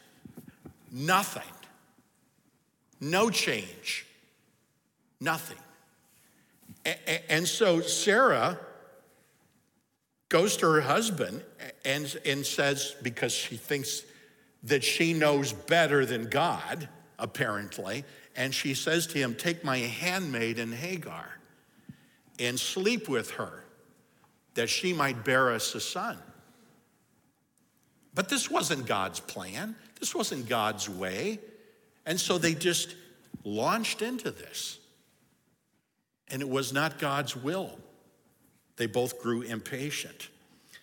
nothing, 0.91 1.43
no 3.01 3.31
change, 3.31 4.07
nothing. 5.21 5.59
And 7.29 7.47
so 7.47 7.81
Sarah 7.83 8.59
goes 10.29 10.57
to 10.57 10.67
her 10.67 10.81
husband 10.81 11.43
and, 11.85 12.19
and 12.25 12.45
says, 12.45 12.97
because 13.03 13.33
she 13.33 13.57
thinks 13.57 14.03
that 14.65 14.83
she 14.83 15.13
knows 15.13 15.53
better 15.53 16.07
than 16.07 16.29
God, 16.29 16.89
apparently, 17.19 18.05
and 18.37 18.55
she 18.55 18.75
says 18.75 19.07
to 19.09 19.19
him, 19.19 19.35
Take 19.35 19.65
my 19.65 19.79
handmaid 19.79 20.59
and 20.59 20.73
Hagar 20.73 21.29
and 22.39 22.59
sleep 22.59 23.09
with 23.09 23.33
her 23.33 23.65
that 24.55 24.69
she 24.69 24.93
might 24.93 25.25
bear 25.25 25.51
us 25.51 25.75
a 25.75 25.81
son. 25.81 26.19
But 28.15 28.29
this 28.29 28.51
wasn't 28.51 28.87
God's 28.87 29.21
plan, 29.21 29.77
this 29.99 30.15
wasn't 30.15 30.49
God's 30.49 30.89
way. 30.89 31.39
And 32.07 32.19
so 32.19 32.39
they 32.39 32.55
just 32.55 32.97
launched 33.45 34.03
into 34.03 34.31
this. 34.31 34.79
And 36.29 36.41
it 36.43 36.49
was 36.49 36.73
not 36.73 36.99
God's 36.99 37.37
will. 37.37 37.79
They 38.77 38.87
both 38.87 39.21
grew 39.21 39.43
impatient. 39.43 40.31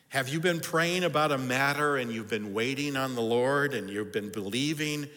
Have 0.10 0.30
you 0.30 0.40
been 0.40 0.60
praying 0.60 1.04
about 1.04 1.32
a 1.32 1.38
matter 1.38 1.98
and 1.98 2.12
you've 2.12 2.30
been 2.30 2.54
waiting 2.54 2.96
on 2.96 3.16
the 3.16 3.22
Lord 3.22 3.74
and 3.74 3.90
you've 3.90 4.12
been 4.14 4.30
believing 4.30 5.08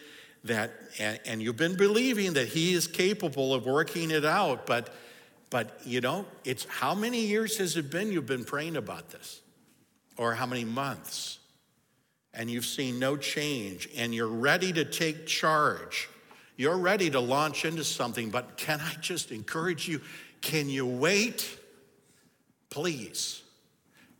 that, 0.44 0.72
and, 0.98 1.20
and 1.26 1.42
you've 1.42 1.56
been 1.56 1.76
believing 1.76 2.34
that 2.34 2.48
He 2.48 2.72
is 2.72 2.86
capable 2.86 3.52
of 3.54 3.66
working 3.66 4.10
it 4.10 4.24
out, 4.24 4.66
but, 4.66 4.92
but 5.50 5.80
you 5.84 6.00
know, 6.00 6.26
it's 6.44 6.64
how 6.64 6.94
many 6.94 7.20
years 7.20 7.58
has 7.58 7.76
it 7.76 7.90
been 7.90 8.10
you've 8.10 8.26
been 8.26 8.44
praying 8.44 8.76
about 8.76 9.10
this? 9.10 9.40
Or 10.16 10.34
how 10.34 10.46
many 10.46 10.64
months? 10.64 11.38
And 12.32 12.50
you've 12.50 12.66
seen 12.66 12.98
no 12.98 13.16
change, 13.16 13.88
and 13.96 14.14
you're 14.14 14.28
ready 14.28 14.72
to 14.72 14.84
take 14.84 15.26
charge. 15.26 16.08
You're 16.56 16.78
ready 16.78 17.10
to 17.10 17.20
launch 17.20 17.64
into 17.64 17.84
something, 17.84 18.30
but 18.30 18.56
can 18.56 18.80
I 18.80 18.94
just 19.00 19.32
encourage 19.32 19.88
you? 19.88 20.00
Can 20.40 20.68
you 20.68 20.86
wait? 20.86 21.58
Please. 22.68 23.42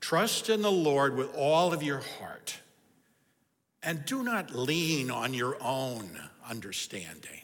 Trust 0.01 0.49
in 0.49 0.63
the 0.63 0.73
Lord 0.73 1.17
with 1.17 1.35
all 1.37 1.73
of 1.73 1.83
your 1.83 2.01
heart 2.19 2.60
and 3.83 4.05
do 4.05 4.23
not 4.23 4.55
lean 4.55 5.11
on 5.11 5.35
your 5.35 5.57
own 5.63 6.09
understanding. 6.49 7.43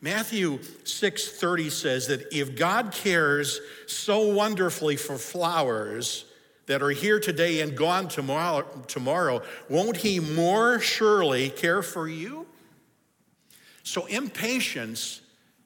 Matthew 0.00 0.60
6:30 0.84 1.70
says 1.70 2.06
that 2.06 2.34
if 2.34 2.56
God 2.56 2.92
cares 2.92 3.60
so 3.86 4.20
wonderfully 4.28 4.96
for 4.96 5.18
flowers 5.18 6.24
that 6.66 6.82
are 6.82 6.90
here 6.90 7.20
today 7.20 7.60
and 7.60 7.76
gone 7.76 8.08
tomorrow, 8.08 8.62
tomorrow, 8.86 9.42
won't 9.68 9.98
he 9.98 10.18
more 10.18 10.80
surely 10.80 11.50
care 11.50 11.82
for 11.82 12.08
you? 12.08 12.46
So 13.82 14.06
impatience 14.06 15.20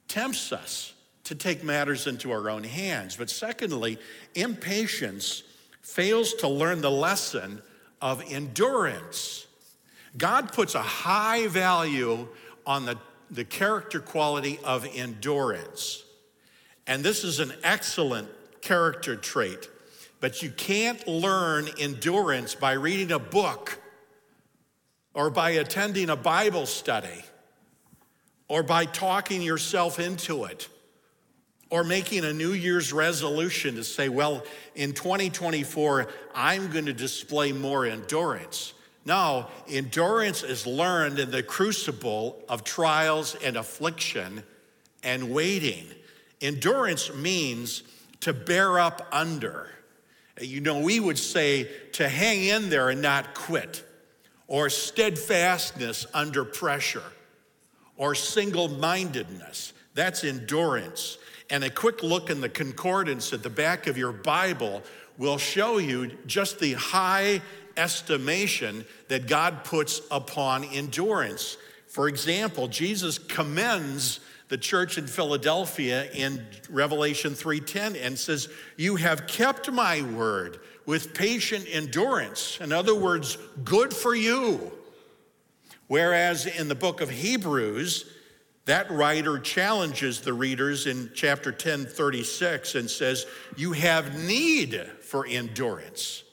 tempts 0.07 0.51
us 0.51 0.93
to 1.25 1.35
take 1.35 1.63
matters 1.63 2.07
into 2.07 2.31
our 2.31 2.49
own 2.49 2.63
hands. 2.63 3.15
But 3.15 3.29
secondly, 3.29 3.97
impatience 4.35 5.43
fails 5.81 6.33
to 6.35 6.47
learn 6.47 6.81
the 6.81 6.91
lesson 6.91 7.61
of 8.01 8.21
endurance. 8.31 9.47
God 10.17 10.53
puts 10.53 10.75
a 10.75 10.81
high 10.81 11.47
value 11.47 12.27
on 12.65 12.85
the, 12.85 12.97
the 13.29 13.43
character 13.43 13.99
quality 13.99 14.59
of 14.63 14.87
endurance. 14.95 16.03
And 16.87 17.03
this 17.03 17.23
is 17.23 17.39
an 17.39 17.53
excellent 17.63 18.29
character 18.61 19.15
trait. 19.15 19.69
But 20.19 20.41
you 20.41 20.49
can't 20.49 21.05
learn 21.07 21.67
endurance 21.79 22.55
by 22.55 22.73
reading 22.73 23.11
a 23.11 23.19
book 23.19 23.79
or 25.13 25.29
by 25.29 25.51
attending 25.51 26.09
a 26.09 26.15
Bible 26.15 26.65
study 26.65 27.23
or 28.47 28.63
by 28.63 28.85
talking 28.85 29.41
yourself 29.41 29.99
into 29.99 30.45
it 30.45 30.69
or 31.69 31.83
making 31.83 32.23
a 32.23 32.33
New 32.33 32.53
Year's 32.53 32.93
resolution 32.93 33.75
to 33.75 33.83
say, 33.83 34.07
well, 34.07 34.43
in 34.75 34.93
2024, 34.93 36.07
I'm 36.33 36.71
going 36.71 36.85
to 36.85 36.93
display 36.93 37.51
more 37.51 37.85
endurance. 37.85 38.73
No, 39.05 39.45
endurance 39.69 40.41
is 40.41 40.65
learned 40.65 41.19
in 41.19 41.29
the 41.29 41.43
crucible 41.43 42.43
of 42.49 42.63
trials 42.63 43.35
and 43.43 43.55
affliction 43.55 44.43
and 45.03 45.31
waiting. 45.31 45.85
Endurance 46.41 47.13
means 47.13 47.83
to 48.21 48.33
bear 48.33 48.79
up 48.79 49.07
under. 49.11 49.69
You 50.41 50.59
know, 50.59 50.79
we 50.79 50.99
would 50.99 51.19
say 51.19 51.69
to 51.93 52.09
hang 52.09 52.43
in 52.45 52.69
there 52.69 52.89
and 52.89 53.01
not 53.01 53.35
quit, 53.35 53.83
or 54.47 54.69
steadfastness 54.69 56.07
under 56.13 56.43
pressure, 56.43 57.03
or 57.95 58.15
single 58.15 58.67
mindedness. 58.67 59.73
That's 59.93 60.23
endurance. 60.23 61.19
And 61.49 61.63
a 61.63 61.69
quick 61.69 62.01
look 62.01 62.31
in 62.31 62.41
the 62.41 62.49
concordance 62.49 63.31
at 63.31 63.43
the 63.43 63.49
back 63.51 63.85
of 63.85 63.97
your 63.97 64.11
Bible 64.11 64.81
will 65.17 65.37
show 65.37 65.77
you 65.77 66.11
just 66.25 66.59
the 66.59 66.73
high 66.73 67.41
estimation 67.77 68.85
that 69.07 69.27
God 69.27 69.63
puts 69.63 70.01
upon 70.11 70.63
endurance. 70.65 71.57
For 71.87 72.07
example, 72.07 72.67
Jesus 72.67 73.17
commends 73.17 74.19
the 74.47 74.57
church 74.57 74.97
in 74.97 75.07
Philadelphia 75.07 76.09
in 76.13 76.45
Revelation 76.69 77.35
3:10 77.35 77.95
and 77.95 78.17
says, 78.17 78.47
"You 78.77 78.97
have 78.97 79.27
kept 79.27 79.71
my 79.71 80.01
word 80.01 80.59
with 80.85 81.13
patient 81.13 81.65
endurance." 81.69 82.57
In 82.61 82.71
other 82.71 82.93
words, 82.93 83.37
good 83.63 83.93
for 83.93 84.13
you. 84.13 84.71
Whereas 85.87 86.45
in 86.45 86.67
the 86.67 86.75
book 86.75 87.01
of 87.01 87.09
Hebrews, 87.09 88.05
that 88.65 88.89
writer 88.89 89.37
challenges 89.37 90.21
the 90.21 90.33
readers 90.33 90.87
in 90.87 91.11
chapter 91.13 91.51
10, 91.51 91.85
36, 91.85 92.75
and 92.75 92.89
says, 92.89 93.25
You 93.55 93.73
have 93.73 94.19
need 94.23 94.89
for 95.01 95.25
endurance. 95.25 96.23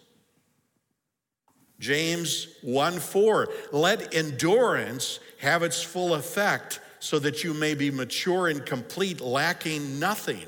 James 1.83 2.47
1 2.63 3.01
4, 3.01 3.49
let 3.73 4.15
endurance 4.15 5.19
have 5.41 5.65
its 5.65 5.83
full 5.83 6.15
effect 6.15 6.79
so 7.01 7.19
that 7.19 7.43
you 7.43 7.53
may 7.53 7.75
be 7.75 7.91
mature 7.91 8.47
and 8.47 8.65
complete, 8.65 9.21
lacking 9.21 9.99
nothing. 9.99 10.47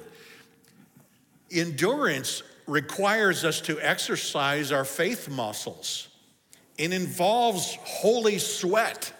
Endurance 1.50 2.44
requires 2.68 3.44
us 3.44 3.60
to 3.62 3.80
exercise 3.80 4.70
our 4.70 4.84
faith 4.84 5.28
muscles. 5.28 6.06
It 6.78 6.92
involves 6.92 7.76
holy 7.82 8.38
sweat. 8.38 9.12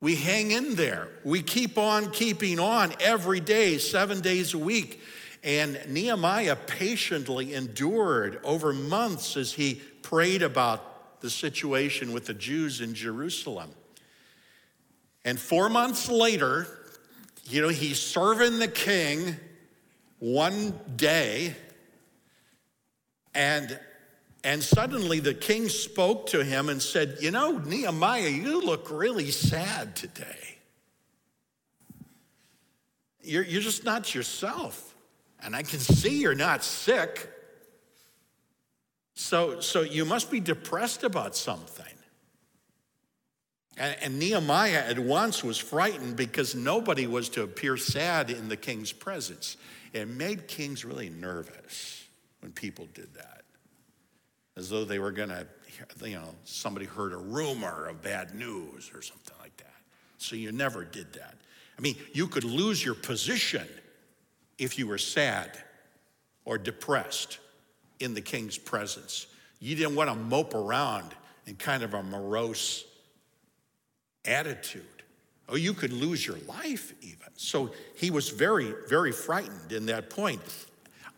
We 0.00 0.14
hang 0.14 0.52
in 0.52 0.76
there. 0.76 1.08
We 1.24 1.42
keep 1.42 1.76
on 1.78 2.12
keeping 2.12 2.60
on 2.60 2.94
every 3.00 3.40
day, 3.40 3.78
seven 3.78 4.20
days 4.20 4.54
a 4.54 4.58
week. 4.58 5.02
And 5.42 5.80
Nehemiah 5.88 6.56
patiently 6.56 7.54
endured 7.54 8.40
over 8.44 8.72
months 8.72 9.36
as 9.36 9.52
he 9.52 9.80
prayed 10.08 10.40
about 10.40 11.20
the 11.20 11.28
situation 11.28 12.14
with 12.14 12.24
the 12.24 12.32
Jews 12.32 12.80
in 12.80 12.94
Jerusalem. 12.94 13.68
And 15.22 15.38
four 15.38 15.68
months 15.68 16.08
later, 16.08 16.66
you 17.44 17.60
know, 17.60 17.68
he's 17.68 18.00
serving 18.00 18.58
the 18.58 18.68
king 18.68 19.36
one 20.18 20.80
day, 20.96 21.54
and, 23.34 23.78
and 24.42 24.62
suddenly 24.62 25.20
the 25.20 25.34
king 25.34 25.68
spoke 25.68 26.28
to 26.28 26.42
him 26.42 26.70
and 26.70 26.80
said, 26.80 27.18
You 27.20 27.30
know, 27.30 27.58
Nehemiah, 27.58 28.30
you 28.30 28.62
look 28.62 28.90
really 28.90 29.30
sad 29.30 29.94
today. 29.94 30.56
You're, 33.22 33.44
you're 33.44 33.60
just 33.60 33.84
not 33.84 34.14
yourself. 34.14 34.94
And 35.42 35.54
I 35.54 35.62
can 35.62 35.80
see 35.80 36.22
you're 36.22 36.34
not 36.34 36.64
sick. 36.64 37.28
So, 39.18 39.58
so 39.58 39.82
you 39.82 40.04
must 40.04 40.30
be 40.30 40.38
depressed 40.38 41.02
about 41.02 41.34
something. 41.34 41.84
And, 43.76 43.96
and 44.00 44.18
Nehemiah 44.20 44.84
at 44.86 44.96
once 44.96 45.42
was 45.42 45.58
frightened 45.58 46.14
because 46.14 46.54
nobody 46.54 47.08
was 47.08 47.28
to 47.30 47.42
appear 47.42 47.76
sad 47.76 48.30
in 48.30 48.48
the 48.48 48.56
king's 48.56 48.92
presence. 48.92 49.56
It 49.92 50.06
made 50.06 50.46
kings 50.46 50.84
really 50.84 51.10
nervous 51.10 52.06
when 52.42 52.52
people 52.52 52.86
did 52.94 53.12
that, 53.14 53.42
as 54.56 54.70
though 54.70 54.84
they 54.84 55.00
were 55.00 55.10
going 55.10 55.30
to, 55.30 55.44
you 56.04 56.14
know, 56.14 56.32
somebody 56.44 56.86
heard 56.86 57.12
a 57.12 57.16
rumor 57.16 57.86
of 57.86 58.00
bad 58.00 58.36
news 58.36 58.92
or 58.94 59.02
something 59.02 59.36
like 59.40 59.56
that. 59.56 59.74
So 60.18 60.36
you 60.36 60.52
never 60.52 60.84
did 60.84 61.12
that. 61.14 61.34
I 61.76 61.80
mean, 61.80 61.96
you 62.12 62.28
could 62.28 62.44
lose 62.44 62.84
your 62.84 62.94
position 62.94 63.66
if 64.58 64.78
you 64.78 64.86
were 64.86 64.96
sad 64.96 65.58
or 66.44 66.56
depressed 66.56 67.40
in 68.00 68.14
the 68.14 68.20
king's 68.20 68.58
presence. 68.58 69.26
You 69.60 69.74
didn't 69.76 69.96
want 69.96 70.10
to 70.10 70.16
mope 70.16 70.54
around 70.54 71.14
in 71.46 71.56
kind 71.56 71.82
of 71.82 71.94
a 71.94 72.02
morose 72.02 72.84
attitude. 74.24 74.84
Oh, 75.48 75.56
you 75.56 75.72
could 75.72 75.92
lose 75.92 76.26
your 76.26 76.36
life 76.46 76.92
even. 77.00 77.28
So 77.36 77.70
he 77.94 78.10
was 78.10 78.28
very, 78.28 78.74
very 78.88 79.12
frightened 79.12 79.72
in 79.72 79.86
that 79.86 80.10
point. 80.10 80.42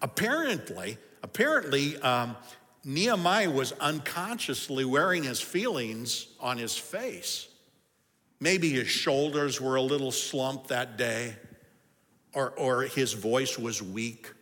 Apparently, 0.00 0.96
apparently, 1.22 1.96
um, 1.98 2.36
Nehemiah 2.84 3.50
was 3.50 3.72
unconsciously 3.72 4.84
wearing 4.84 5.24
his 5.24 5.40
feelings 5.40 6.28
on 6.38 6.56
his 6.56 6.76
face. 6.76 7.48
Maybe 8.38 8.70
his 8.70 8.88
shoulders 8.88 9.60
were 9.60 9.76
a 9.76 9.82
little 9.82 10.12
slumped 10.12 10.68
that 10.68 10.96
day, 10.96 11.36
or, 12.32 12.50
or 12.50 12.82
his 12.82 13.12
voice 13.12 13.58
was 13.58 13.82
weak, 13.82 14.32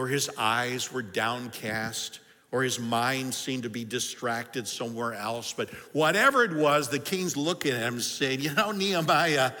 or 0.00 0.06
his 0.06 0.30
eyes 0.38 0.90
were 0.90 1.02
downcast 1.02 2.20
or 2.52 2.62
his 2.62 2.80
mind 2.80 3.34
seemed 3.34 3.64
to 3.64 3.68
be 3.68 3.84
distracted 3.84 4.66
somewhere 4.66 5.12
else. 5.12 5.52
But 5.52 5.68
whatever 5.92 6.42
it 6.42 6.54
was, 6.54 6.88
the 6.88 6.98
king's 6.98 7.36
looking 7.36 7.72
at 7.72 7.80
him 7.80 7.94
and 7.94 8.02
saying, 8.02 8.40
You 8.40 8.54
know, 8.54 8.72
Nehemiah, 8.72 9.52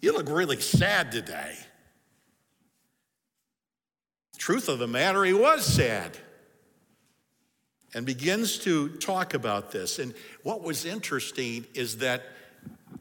you 0.00 0.14
look 0.14 0.30
really 0.30 0.58
sad 0.62 1.12
today. 1.12 1.54
Truth 4.38 4.70
of 4.70 4.78
the 4.78 4.88
matter, 4.88 5.22
he 5.24 5.34
was 5.34 5.62
sad. 5.62 6.16
And 7.92 8.06
begins 8.06 8.58
to 8.60 8.88
talk 8.96 9.34
about 9.34 9.72
this. 9.72 9.98
And 9.98 10.14
what 10.42 10.62
was 10.62 10.86
interesting 10.86 11.66
is 11.74 11.98
that 11.98 12.22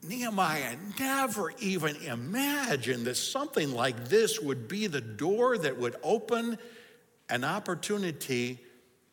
Nehemiah 0.04 0.76
never 1.00 1.54
even 1.60 1.96
imagined 1.98 3.06
that 3.06 3.16
something 3.16 3.74
like 3.74 4.10
this 4.10 4.40
would 4.40 4.68
be 4.68 4.88
the 4.88 5.02
door 5.02 5.58
that 5.58 5.78
would 5.78 5.96
open 6.04 6.58
an 7.30 7.44
opportunity 7.44 8.60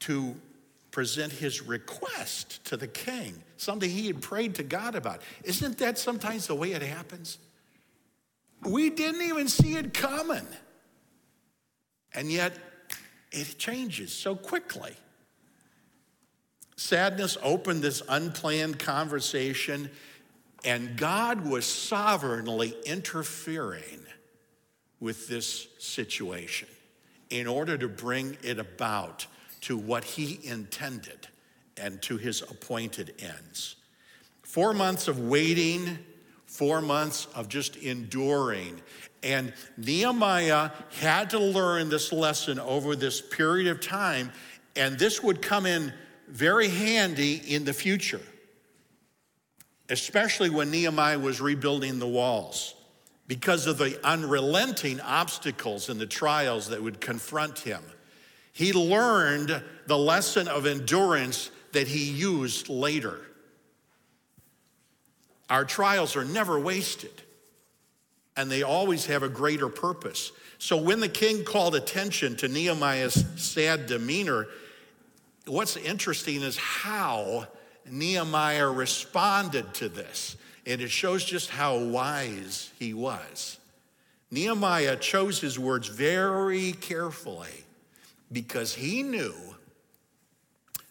to 0.00 0.34
present 0.90 1.32
his 1.32 1.62
request 1.62 2.64
to 2.64 2.76
the 2.76 2.88
king, 2.88 3.34
something 3.56 3.88
he 3.88 4.06
had 4.06 4.20
prayed 4.20 4.56
to 4.56 4.62
God 4.62 4.94
about. 4.94 5.22
Isn't 5.44 5.78
that 5.78 5.98
sometimes 5.98 6.46
the 6.46 6.54
way 6.54 6.72
it 6.72 6.82
happens? 6.82 7.38
We 8.62 8.90
didn't 8.90 9.22
even 9.22 9.48
see 9.48 9.76
it 9.76 9.94
coming. 9.94 10.46
And 12.12 12.30
yet 12.30 12.58
it 13.30 13.58
changes 13.58 14.12
so 14.12 14.34
quickly. 14.34 14.94
Sadness 16.76 17.36
opened 17.42 17.82
this 17.82 18.02
unplanned 18.08 18.78
conversation, 18.78 19.90
and 20.64 20.96
God 20.96 21.46
was 21.46 21.64
sovereignly 21.66 22.74
interfering 22.84 24.04
with 25.00 25.28
this 25.28 25.68
situation. 25.78 26.68
in 27.30 27.46
order 27.46 27.78
to 27.78 27.88
bring 27.88 28.36
it 28.42 28.58
about 28.58 29.26
to 29.62 29.78
what 29.78 30.04
he 30.04 30.40
intended 30.42 31.28
and 31.76 32.02
to 32.02 32.16
his 32.16 32.42
appointed 32.42 33.14
ends. 33.20 33.76
Four 34.42 34.74
months 34.74 35.06
of 35.08 35.20
waiting, 35.20 35.98
four 36.46 36.80
months 36.80 37.28
of 37.36 37.48
just 37.48 37.76
enduring. 37.76 38.82
And 39.22 39.52
Nehemiah 39.76 40.70
had 40.98 41.30
to 41.30 41.38
learn 41.38 41.88
this 41.88 42.12
lesson 42.12 42.58
over 42.58 42.96
this 42.96 43.20
period 43.20 43.68
of 43.68 43.80
time, 43.80 44.32
and 44.74 44.98
this 44.98 45.22
would 45.22 45.40
come 45.40 45.66
in 45.66 45.92
very 46.28 46.68
handy 46.68 47.34
in 47.46 47.64
the 47.64 47.72
future, 47.72 48.20
especially 49.90 50.48
when 50.48 50.70
Nehemiah 50.70 51.18
was 51.18 51.40
rebuilding 51.40 51.98
the 51.98 52.06
walls 52.06 52.74
because 53.26 53.66
of 53.66 53.76
the 53.76 53.98
unrelenting 54.04 55.00
obstacles 55.00 55.88
and 55.88 56.00
the 56.00 56.06
trials 56.06 56.68
that 56.68 56.82
would 56.82 57.00
confront 57.00 57.58
him. 57.58 57.82
He 58.52 58.72
learned 58.72 59.62
the 59.86 59.98
lesson 59.98 60.48
of 60.48 60.66
endurance 60.66 61.50
that 61.72 61.88
he 61.88 62.10
used 62.10 62.68
later. 62.68 63.20
Our 65.48 65.64
trials 65.64 66.16
are 66.16 66.24
never 66.24 66.58
wasted, 66.58 67.22
and 68.36 68.50
they 68.50 68.62
always 68.62 69.06
have 69.06 69.22
a 69.22 69.28
greater 69.28 69.68
purpose. 69.68 70.30
So 70.58 70.76
when 70.76 71.00
the 71.00 71.08
king 71.08 71.44
called 71.44 71.74
attention 71.74 72.36
to 72.36 72.48
Nehemiah's 72.48 73.24
sad 73.36 73.86
demeanor, 73.86 74.46
what's 75.46 75.76
interesting 75.76 76.42
is 76.42 76.56
how 76.56 77.46
Nehemiah 77.88 78.70
responded 78.70 79.74
to 79.74 79.88
this. 79.88 80.36
And 80.66 80.80
it 80.80 80.90
shows 80.90 81.24
just 81.24 81.50
how 81.50 81.78
wise 81.78 82.70
he 82.78 82.94
was. 82.94 83.58
Nehemiah 84.30 84.96
chose 84.96 85.40
his 85.40 85.58
words 85.58 85.88
very 85.88 86.72
carefully 86.72 87.64
because 88.30 88.74
he 88.74 89.02
knew 89.02 89.34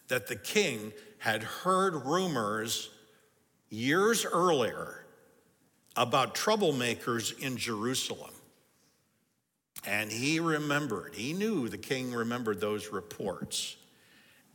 that 0.08 0.26
the 0.26 0.36
king 0.36 0.92
had 1.18 1.42
heard 1.42 1.94
rumors 2.04 2.90
years 3.70 4.26
earlier 4.26 5.04
about 5.96 6.34
troublemakers 6.34 7.38
in 7.38 7.56
Jerusalem. 7.56 8.32
And 9.86 10.10
he 10.10 10.40
remembered, 10.40 11.14
he 11.14 11.32
knew 11.32 11.68
the 11.68 11.78
king 11.78 12.12
remembered 12.12 12.60
those 12.60 12.88
reports. 12.88 13.76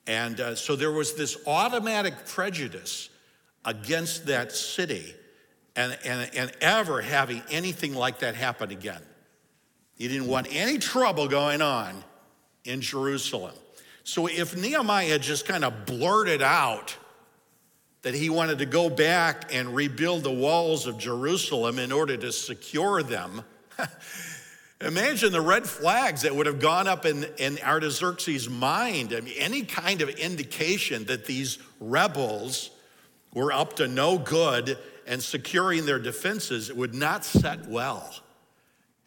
And 0.07 0.39
uh, 0.39 0.55
so 0.55 0.75
there 0.75 0.91
was 0.91 1.13
this 1.15 1.37
automatic 1.47 2.25
prejudice 2.27 3.09
against 3.63 4.27
that 4.27 4.51
city 4.51 5.15
and, 5.75 5.97
and, 6.05 6.29
and 6.35 6.51
ever 6.61 7.01
having 7.01 7.41
anything 7.49 7.93
like 7.93 8.19
that 8.19 8.35
happen 8.35 8.71
again. 8.71 9.01
He 9.97 10.07
didn't 10.07 10.27
want 10.27 10.47
any 10.51 10.77
trouble 10.77 11.27
going 11.27 11.61
on 11.61 12.03
in 12.63 12.81
Jerusalem. 12.81 13.55
So 14.03 14.27
if 14.27 14.55
Nehemiah 14.55 15.09
had 15.09 15.21
just 15.21 15.47
kind 15.47 15.65
of 15.65 15.85
blurted 15.85 16.41
out 16.41 16.95
that 18.03 18.13
he 18.13 18.29
wanted 18.29 18.59
to 18.59 18.65
go 18.67 18.89
back 18.89 19.51
and 19.51 19.73
rebuild 19.73 20.23
the 20.23 20.31
walls 20.31 20.85
of 20.85 20.99
Jerusalem 20.99 21.79
in 21.79 21.91
order 21.91 22.15
to 22.17 22.31
secure 22.31 23.01
them, 23.01 23.43
imagine 24.81 25.31
the 25.31 25.41
red 25.41 25.65
flags 25.65 26.23
that 26.23 26.35
would 26.35 26.45
have 26.45 26.59
gone 26.59 26.87
up 26.87 27.05
in, 27.05 27.25
in 27.37 27.57
Artaxerxes' 27.63 28.49
mind. 28.49 29.13
I 29.13 29.21
mean, 29.21 29.35
any 29.37 29.63
kind 29.63 30.01
of 30.01 30.09
indication 30.09 31.05
that 31.05 31.25
these 31.25 31.57
rebels 31.79 32.71
were 33.33 33.51
up 33.51 33.77
to 33.77 33.87
no 33.87 34.17
good 34.17 34.77
and 35.07 35.21
securing 35.21 35.85
their 35.85 35.99
defenses 35.99 36.71
would 36.73 36.95
not 36.95 37.23
set 37.23 37.67
well. 37.67 38.13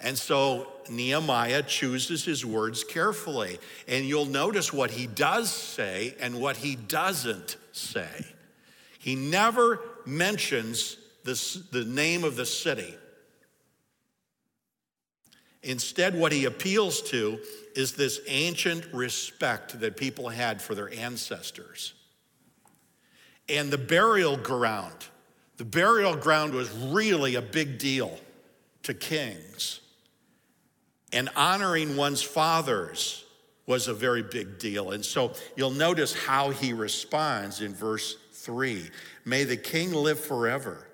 And 0.01 0.17
so 0.17 0.73
Nehemiah 0.89 1.63
chooses 1.63 2.25
his 2.25 2.47
words 2.47 2.85
carefully. 2.85 3.59
And 3.89 4.05
you'll 4.05 4.27
notice 4.27 4.73
what 4.73 4.93
he 4.93 5.07
does 5.07 5.51
say 5.51 6.15
and 6.21 6.41
what 6.41 6.57
he 6.57 6.77
doesn't 6.77 7.57
say. 7.73 8.27
He 8.99 9.17
never 9.17 9.81
mentions 10.07 10.97
this, 11.25 11.55
the 11.55 11.85
name 11.85 12.25
of 12.25 12.37
the 12.37 12.47
city. 12.47 12.95
Instead, 15.63 16.17
what 16.19 16.33
he 16.33 16.45
appeals 16.45 17.03
to 17.03 17.39
is 17.75 17.93
this 17.93 18.21
ancient 18.29 18.87
respect 18.93 19.81
that 19.81 19.97
people 19.97 20.29
had 20.29 20.63
for 20.63 20.75
their 20.75 20.93
ancestors 20.93 21.95
and 23.49 23.71
the 23.71 23.79
burial 23.79 24.37
ground. 24.37 25.07
The 25.57 25.65
burial 25.65 26.15
ground 26.15 26.53
was 26.53 26.71
really 26.71 27.35
a 27.35 27.43
big 27.43 27.79
deal 27.79 28.19
to 28.85 28.95
kings. 28.95 29.81
And 31.13 31.29
honoring 31.35 31.97
one's 31.97 32.23
fathers 32.23 33.25
was 33.67 33.89
a 33.89 33.95
very 33.95 34.23
big 34.23 34.59
deal. 34.59 34.93
And 34.93 35.05
so 35.05 35.33
you'll 35.57 35.71
notice 35.71 36.15
how 36.15 36.51
he 36.51 36.73
responds 36.73 37.61
in 37.61 37.75
verse 37.75 38.17
3 38.33 38.91
May 39.25 39.45
the 39.45 39.57
king 39.57 39.93
live 39.93 40.21
forever. 40.21 40.88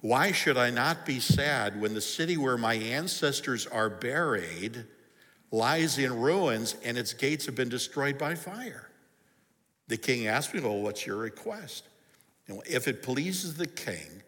Why 0.00 0.30
should 0.30 0.56
I 0.56 0.70
not 0.70 1.04
be 1.04 1.18
sad 1.18 1.80
when 1.80 1.94
the 1.94 2.00
city 2.00 2.36
where 2.36 2.56
my 2.56 2.74
ancestors 2.74 3.66
are 3.66 3.90
buried 3.90 4.84
lies 5.50 5.98
in 5.98 6.20
ruins 6.20 6.76
and 6.84 6.96
its 6.96 7.12
gates 7.12 7.46
have 7.46 7.56
been 7.56 7.68
destroyed 7.68 8.16
by 8.16 8.34
fire? 8.34 8.88
The 9.88 9.96
king 9.96 10.28
asked 10.28 10.54
me, 10.54 10.60
Well, 10.60 10.80
what's 10.80 11.06
your 11.06 11.16
request? 11.16 11.88
if 12.66 12.88
it 12.88 13.02
pleases 13.02 13.56
the 13.56 13.66
king, 13.66 14.22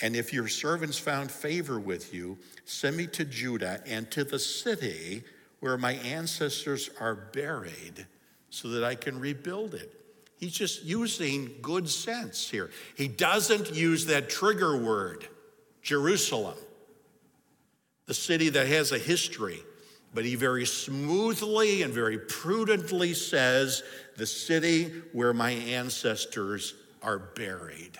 and 0.00 0.16
if 0.16 0.32
your 0.32 0.48
servants 0.48 0.98
found 0.98 1.30
favor 1.30 1.78
with 1.78 2.14
you, 2.14 2.38
send 2.64 2.96
me 2.96 3.06
to 3.08 3.26
Judah 3.26 3.82
and 3.86 4.10
to 4.10 4.24
the 4.24 4.38
city 4.38 5.22
where 5.60 5.76
my 5.76 5.92
ancestors 5.94 6.88
are 7.00 7.14
buried 7.14 8.06
so 8.48 8.68
that 8.68 8.84
I 8.84 8.94
can 8.94 9.20
rebuild 9.20 9.74
it. 9.74 9.97
He's 10.38 10.52
just 10.52 10.84
using 10.84 11.50
good 11.60 11.88
sense 11.88 12.48
here. 12.48 12.70
He 12.96 13.08
doesn't 13.08 13.74
use 13.74 14.06
that 14.06 14.30
trigger 14.30 14.76
word, 14.76 15.26
Jerusalem, 15.82 16.56
the 18.06 18.14
city 18.14 18.48
that 18.50 18.68
has 18.68 18.92
a 18.92 18.98
history, 18.98 19.62
but 20.14 20.24
he 20.24 20.36
very 20.36 20.64
smoothly 20.64 21.82
and 21.82 21.92
very 21.92 22.18
prudently 22.18 23.14
says, 23.14 23.82
the 24.16 24.26
city 24.26 24.92
where 25.12 25.32
my 25.32 25.50
ancestors 25.50 26.74
are 27.02 27.18
buried. 27.18 27.98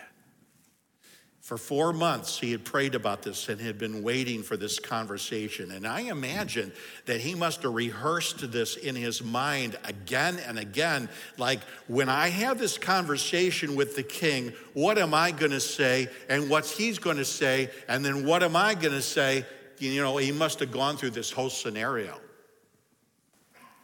For 1.49 1.57
four 1.57 1.95
months, 1.95 2.39
he 2.39 2.53
had 2.53 2.63
prayed 2.63 2.95
about 2.95 3.23
this 3.23 3.49
and 3.49 3.59
had 3.59 3.79
been 3.79 4.03
waiting 4.03 4.43
for 4.43 4.59
this 4.59 4.79
conversation. 4.79 5.71
And 5.71 5.87
I 5.87 6.01
imagine 6.01 6.71
that 7.07 7.23
he 7.23 7.35
must 7.35 7.63
have 7.63 7.73
rehearsed 7.73 8.53
this 8.53 8.77
in 8.77 8.95
his 8.95 9.25
mind 9.25 9.79
again 9.85 10.39
and 10.47 10.59
again. 10.59 11.09
Like, 11.39 11.61
when 11.87 12.11
I 12.11 12.29
have 12.29 12.59
this 12.59 12.77
conversation 12.77 13.77
with 13.77 13.97
the 13.97 14.03
king, 14.03 14.53
what 14.75 14.99
am 14.99 15.15
I 15.15 15.31
going 15.31 15.53
to 15.53 15.61
say? 15.61 16.09
And 16.29 16.51
what's 16.51 16.77
he's 16.77 16.99
going 16.99 17.17
to 17.17 17.25
say? 17.25 17.71
And 17.89 18.05
then 18.05 18.27
what 18.27 18.43
am 18.43 18.55
I 18.55 18.75
going 18.75 18.93
to 18.93 19.01
say? 19.01 19.47
You 19.79 20.03
know, 20.03 20.19
he 20.19 20.33
must 20.33 20.61
have 20.61 20.71
gone 20.71 20.99
through 20.99 21.13
this 21.13 21.31
whole 21.31 21.49
scenario. 21.49 22.21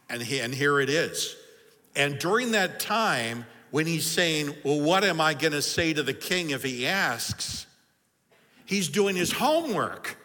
And, 0.07 0.21
he, 0.21 0.39
and 0.39 0.53
here 0.53 0.79
it 0.79 0.91
is. 0.91 1.35
And 1.95 2.19
during 2.19 2.51
that 2.51 2.79
time, 2.79 3.47
when 3.75 3.85
he's 3.85 4.05
saying, 4.05 4.55
Well, 4.63 4.79
what 4.79 5.03
am 5.03 5.19
I 5.19 5.33
going 5.33 5.51
to 5.51 5.61
say 5.61 5.91
to 5.91 6.01
the 6.01 6.13
king 6.13 6.51
if 6.51 6.63
he 6.63 6.87
asks? 6.87 7.65
He's 8.63 8.87
doing 8.87 9.17
his 9.17 9.33
homework 9.33 10.15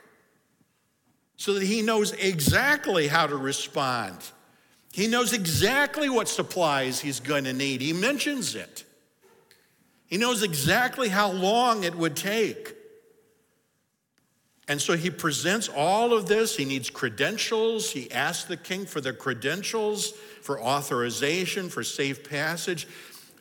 so 1.36 1.54
that 1.54 1.64
he 1.64 1.82
knows 1.82 2.12
exactly 2.12 3.08
how 3.08 3.26
to 3.26 3.36
respond. 3.36 4.18
He 4.92 5.08
knows 5.08 5.32
exactly 5.32 6.08
what 6.08 6.28
supplies 6.28 7.00
he's 7.00 7.18
going 7.18 7.42
to 7.42 7.52
need. 7.52 7.80
He 7.80 7.92
mentions 7.92 8.54
it. 8.54 8.84
He 10.06 10.16
knows 10.16 10.44
exactly 10.44 11.08
how 11.08 11.32
long 11.32 11.82
it 11.82 11.96
would 11.96 12.14
take. 12.14 12.76
And 14.68 14.80
so 14.80 14.96
he 14.96 15.10
presents 15.10 15.68
all 15.68 16.12
of 16.12 16.26
this. 16.26 16.56
He 16.56 16.64
needs 16.64 16.88
credentials. 16.88 17.90
He 17.90 18.12
asks 18.12 18.44
the 18.44 18.56
king 18.56 18.86
for 18.86 19.00
the 19.00 19.12
credentials, 19.12 20.12
for 20.40 20.60
authorization, 20.60 21.68
for 21.68 21.82
safe 21.82 22.22
passage. 22.22 22.86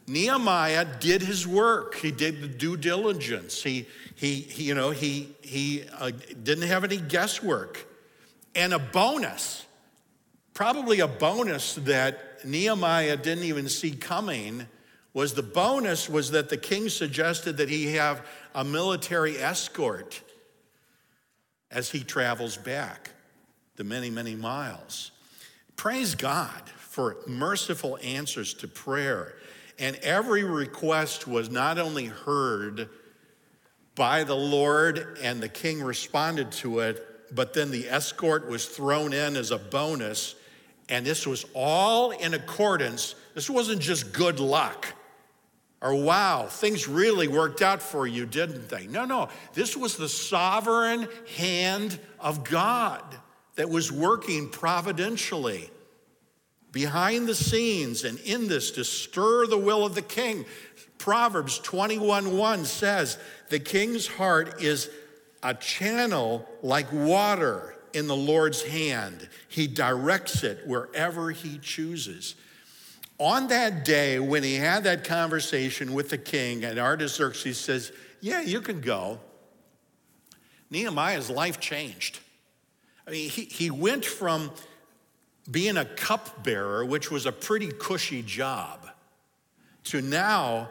Nehemiah 0.10 0.86
did 1.00 1.22
his 1.22 1.46
work. 1.46 1.96
He 1.96 2.12
did 2.12 2.42
the 2.42 2.48
due 2.48 2.76
diligence. 2.76 3.62
He, 3.62 3.88
he, 4.16 4.42
he 4.42 4.64
you 4.64 4.74
know, 4.74 4.90
he, 4.90 5.30
he 5.42 5.84
uh, 6.00 6.12
didn't 6.44 6.68
have 6.68 6.84
any 6.84 6.98
guesswork. 6.98 7.86
And 8.56 8.74
a 8.74 8.80
bonus, 8.80 9.66
probably 10.56 11.00
a 11.02 11.08
bonus 11.08 11.76
that 11.76 12.44
Nehemiah 12.44 13.18
didn't 13.18 13.44
even 13.44 13.70
see 13.70 13.92
coming, 13.92 14.66
was 15.14 15.36
the 15.36 15.44
bonus 15.44 16.10
was 16.10 16.32
that 16.32 16.50
the 16.50 16.58
king 16.58 16.90
suggested 16.90 17.58
that 17.58 17.70
he 17.70 17.94
have 17.94 18.26
a 18.56 18.64
military 18.64 19.38
escort 19.38 20.22
as 21.70 21.92
he 21.92 22.04
travels 22.04 22.58
back 22.58 23.12
the 23.76 23.84
many, 23.84 24.10
many 24.10 24.36
miles. 24.36 25.12
Praise 25.76 26.16
God 26.16 26.68
for 26.78 27.18
merciful 27.28 28.00
answers 28.02 28.54
to 28.56 28.68
prayer 28.68 29.36
and 29.80 29.96
every 29.98 30.44
request 30.44 31.28
was 31.28 31.50
not 31.50 31.78
only 31.78 32.06
heard 32.06 32.90
by 33.96 34.24
the 34.24 34.36
Lord, 34.36 35.18
and 35.22 35.42
the 35.42 35.50
king 35.50 35.82
responded 35.82 36.52
to 36.54 36.80
it, 36.80 37.36
but 37.36 37.54
then 37.54 37.72
the 37.72 37.90
escort 37.90 38.48
was 38.48 38.66
thrown 38.66 39.14
in 39.14 39.36
as 39.36 39.52
a 39.52 39.58
bonus, 39.58 40.36
And 40.88 41.06
this 41.06 41.28
was 41.28 41.46
all 41.54 42.12
in 42.12 42.34
accordance. 42.34 43.14
This 43.36 43.50
wasn't 43.50 43.80
just 43.80 44.12
good 44.12 44.40
luck 44.40 44.88
or 45.82 45.96
wow, 45.96 46.48
things 46.48 46.88
really 46.88 47.28
worked 47.28 47.62
out 47.62 47.82
for 47.82 48.06
you, 48.06 48.26
didn't 48.26 48.68
they? 48.70 48.88
No, 48.88 49.06
no. 49.06 49.30
This 49.54 49.78
was 49.78 49.96
the 49.96 50.10
sovereign 50.10 51.08
hand 51.38 51.98
of 52.20 52.44
God 52.44 53.04
that 53.56 53.70
was 53.70 53.92
working 53.92 54.50
providentially 54.50 55.70
behind 56.72 57.28
the 57.28 57.36
scenes 57.36 58.04
and 58.04 58.20
in 58.20 58.48
this 58.48 58.72
to 58.72 58.84
stir 58.84 59.48
the 59.48 59.58
will 59.58 59.86
of 59.86 59.96
the 59.96 60.02
king. 60.02 60.46
Proverbs 60.98 61.60
21 61.60 62.38
1 62.38 62.66
says, 62.66 63.18
The 63.50 63.60
king's 63.60 64.08
heart 64.08 64.62
is 64.62 64.90
a 65.42 65.54
channel 65.54 66.48
like 66.62 66.92
water 66.92 67.76
in 67.94 68.08
the 68.08 68.16
Lord's 68.16 68.62
hand. 68.62 69.30
He 69.48 69.68
directs 69.68 70.44
it 70.44 70.68
wherever 70.68 71.32
he 71.32 71.58
chooses. 71.58 72.36
On 73.18 73.48
that 73.48 73.84
day, 73.84 74.20
when 74.20 74.44
he 74.44 74.56
had 74.56 74.84
that 74.86 75.04
conversation 75.04 75.94
with 75.94 76.10
the 76.10 76.18
king, 76.18 76.64
and 76.64 76.80
Artaxerxes 76.80 77.58
says, 77.58 77.92
Yeah, 78.22 78.42
you 78.42 78.62
can 78.62 78.82
go. 78.82 79.20
Nehemiah's 80.70 81.30
life 81.30 81.60
changed. 81.60 82.20
I 83.08 83.12
mean, 83.12 83.30
he, 83.30 83.46
he 83.46 83.72
went 83.72 84.06
from 84.06 84.52
being 85.50 85.78
a 85.78 85.86
cupbearer, 85.86 86.86
which 86.86 87.10
was 87.10 87.26
a 87.26 87.32
pretty 87.32 87.72
cushy 87.72 88.22
job, 88.22 88.88
to 89.86 90.02
now 90.02 90.70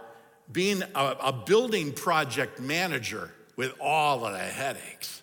being 0.50 0.82
a, 0.94 1.16
a 1.22 1.32
building 1.32 1.92
project 1.92 2.60
manager 2.60 3.30
with 3.56 3.74
all 3.80 4.24
of 4.24 4.32
the 4.32 4.38
headaches. 4.38 5.22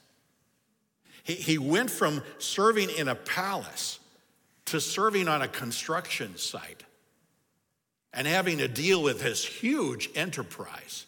He, 1.23 1.33
he 1.33 1.57
went 1.57 1.89
from 1.89 2.21
serving 2.37 2.89
in 2.89 3.07
a 3.07 3.15
palace 3.15 3.99
to 4.65 4.81
serving 4.81 5.27
on 5.27 5.41
a 5.41 5.47
construction 5.47 6.37
site 6.37 6.83
and 8.13 8.27
having 8.27 8.59
to 8.59 8.67
deal 8.67 9.01
with 9.01 9.21
this 9.21 9.45
huge 9.45 10.09
enterprise. 10.15 11.05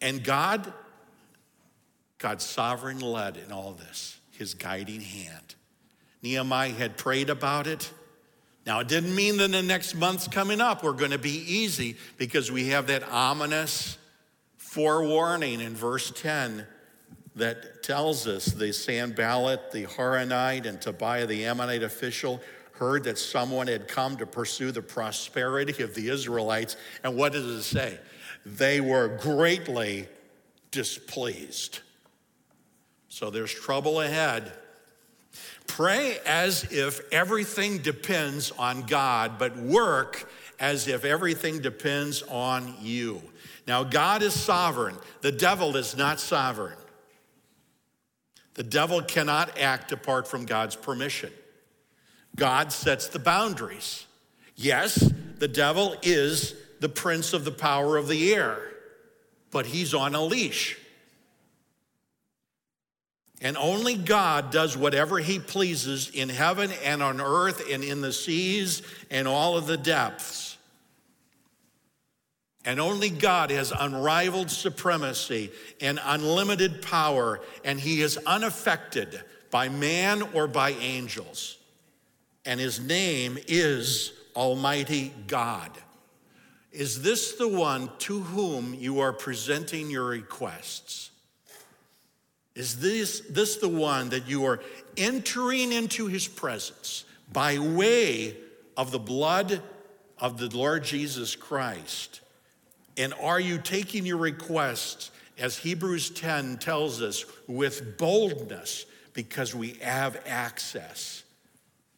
And 0.00 0.22
God, 0.22 0.72
God's 2.18 2.44
sovereign 2.44 3.00
led 3.00 3.36
in 3.36 3.52
all 3.52 3.72
this, 3.72 4.18
his 4.32 4.54
guiding 4.54 5.00
hand. 5.00 5.54
Nehemiah 6.22 6.70
had 6.70 6.96
prayed 6.96 7.30
about 7.30 7.66
it. 7.66 7.90
Now, 8.66 8.80
it 8.80 8.88
didn't 8.88 9.14
mean 9.14 9.38
that 9.38 9.50
the 9.50 9.62
next 9.62 9.94
months 9.94 10.28
coming 10.28 10.60
up 10.60 10.82
were 10.82 10.92
going 10.92 11.12
to 11.12 11.18
be 11.18 11.42
easy 11.46 11.96
because 12.16 12.52
we 12.52 12.68
have 12.68 12.88
that 12.88 13.02
ominous 13.10 13.96
forewarning 14.56 15.60
in 15.60 15.74
verse 15.74 16.10
10 16.10 16.66
that 17.36 17.82
tells 17.82 18.26
us 18.26 18.46
the 18.46 18.72
Sanballat, 18.72 19.70
the 19.72 19.84
Horonite, 19.86 20.66
and 20.66 20.80
Tobiah, 20.80 21.26
the 21.26 21.46
Ammonite 21.46 21.82
official, 21.82 22.40
heard 22.72 23.04
that 23.04 23.18
someone 23.18 23.66
had 23.66 23.88
come 23.88 24.16
to 24.18 24.26
pursue 24.26 24.70
the 24.70 24.82
prosperity 24.82 25.82
of 25.82 25.94
the 25.94 26.10
Israelites. 26.10 26.76
And 27.02 27.16
what 27.16 27.32
does 27.32 27.46
it 27.46 27.62
say? 27.62 27.98
They 28.44 28.80
were 28.80 29.18
greatly 29.20 30.06
displeased. 30.70 31.80
So 33.08 33.30
there's 33.30 33.52
trouble 33.52 34.00
ahead. 34.00 34.52
Pray 35.68 36.18
as 36.26 36.64
if 36.72 37.00
everything 37.12 37.78
depends 37.78 38.50
on 38.58 38.82
God, 38.82 39.38
but 39.38 39.56
work 39.56 40.28
as 40.58 40.88
if 40.88 41.04
everything 41.04 41.60
depends 41.60 42.22
on 42.22 42.74
you. 42.80 43.22
Now, 43.68 43.84
God 43.84 44.22
is 44.22 44.34
sovereign, 44.34 44.96
the 45.20 45.30
devil 45.30 45.76
is 45.76 45.96
not 45.96 46.18
sovereign. 46.18 46.78
The 48.54 48.64
devil 48.64 49.02
cannot 49.02 49.56
act 49.56 49.92
apart 49.92 50.26
from 50.26 50.44
God's 50.44 50.74
permission. 50.74 51.30
God 52.34 52.72
sets 52.72 53.06
the 53.06 53.20
boundaries. 53.20 54.04
Yes, 54.56 55.12
the 55.38 55.46
devil 55.46 55.94
is 56.02 56.56
the 56.80 56.88
prince 56.88 57.32
of 57.32 57.44
the 57.44 57.52
power 57.52 57.96
of 57.96 58.08
the 58.08 58.34
air, 58.34 58.60
but 59.52 59.66
he's 59.66 59.94
on 59.94 60.16
a 60.16 60.24
leash. 60.24 60.76
And 63.40 63.56
only 63.56 63.94
God 63.94 64.50
does 64.50 64.76
whatever 64.76 65.18
he 65.18 65.38
pleases 65.38 66.10
in 66.10 66.28
heaven 66.28 66.72
and 66.84 67.02
on 67.02 67.20
earth 67.20 67.62
and 67.70 67.84
in 67.84 68.00
the 68.00 68.12
seas 68.12 68.82
and 69.10 69.28
all 69.28 69.56
of 69.56 69.66
the 69.66 69.76
depths. 69.76 70.56
And 72.64 72.80
only 72.80 73.08
God 73.08 73.50
has 73.50 73.72
unrivaled 73.72 74.50
supremacy 74.50 75.50
and 75.80 76.00
unlimited 76.02 76.82
power, 76.82 77.40
and 77.64 77.78
he 77.78 78.02
is 78.02 78.18
unaffected 78.26 79.22
by 79.50 79.68
man 79.68 80.22
or 80.34 80.48
by 80.48 80.70
angels. 80.70 81.56
And 82.44 82.58
his 82.58 82.80
name 82.80 83.38
is 83.46 84.12
Almighty 84.34 85.14
God. 85.26 85.70
Is 86.72 87.02
this 87.02 87.36
the 87.36 87.48
one 87.48 87.90
to 88.00 88.20
whom 88.20 88.74
you 88.74 89.00
are 89.00 89.12
presenting 89.12 89.90
your 89.90 90.06
requests? 90.06 91.10
Is 92.58 92.80
this, 92.80 93.20
this 93.30 93.58
the 93.58 93.68
one 93.68 94.08
that 94.08 94.28
you 94.28 94.44
are 94.46 94.58
entering 94.96 95.70
into 95.70 96.08
his 96.08 96.26
presence 96.26 97.04
by 97.32 97.56
way 97.56 98.36
of 98.76 98.90
the 98.90 98.98
blood 98.98 99.62
of 100.18 100.38
the 100.38 100.48
Lord 100.48 100.82
Jesus 100.82 101.36
Christ? 101.36 102.20
And 102.96 103.14
are 103.22 103.38
you 103.38 103.58
taking 103.58 104.04
your 104.04 104.16
requests, 104.16 105.12
as 105.38 105.56
Hebrews 105.56 106.10
10 106.10 106.58
tells 106.58 107.00
us, 107.00 107.24
with 107.46 107.96
boldness 107.96 108.86
because 109.12 109.54
we 109.54 109.74
have 109.74 110.20
access 110.26 111.22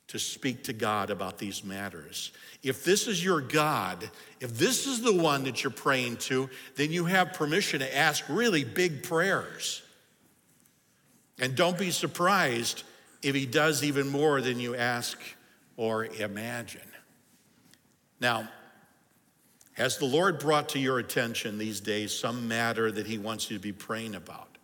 to 0.09 0.19
speak 0.19 0.65
to 0.65 0.75
God 0.75 1.09
about 1.09 1.39
these 1.39 1.65
matters? 1.65 2.33
If 2.63 2.85
this 2.85 3.07
is 3.07 3.25
your 3.25 3.41
God, 3.41 4.11
if 4.41 4.59
this 4.59 4.87
is 4.87 5.01
the 5.01 5.15
one 5.15 5.45
that 5.45 5.65
you're 5.65 5.71
praying 5.71 6.19
to, 6.19 6.51
then 6.77 6.93
you 6.93 7.07
have 7.07 7.33
permission 7.33 7.81
to 7.81 7.97
ask 7.97 8.23
really 8.29 8.63
big 8.63 9.03
prayers. 9.03 9.85
And 11.41 11.57
don't 11.57 11.79
be 11.79 11.91
surprised 11.91 12.85
if 13.23 13.35
he 13.35 13.47
does 13.47 13.83
even 13.83 14.09
more 14.09 14.41
than 14.41 14.61
you 14.61 14.77
ask 14.77 15.19
or 15.77 16.05
imagine. 16.05 16.83
Now, 18.21 18.49
has 19.73 19.97
the 19.97 20.05
Lord 20.05 20.39
brought 20.39 20.69
to 20.71 20.79
your 20.79 20.99
attention 20.99 21.57
these 21.57 21.81
days 21.81 22.17
some 22.17 22.47
matter 22.47 22.93
that 22.93 23.07
he 23.07 23.17
wants 23.17 23.51
you 23.51 23.57
to 23.57 23.63
be 23.63 23.73
praying 23.73 24.15
about? 24.15 24.59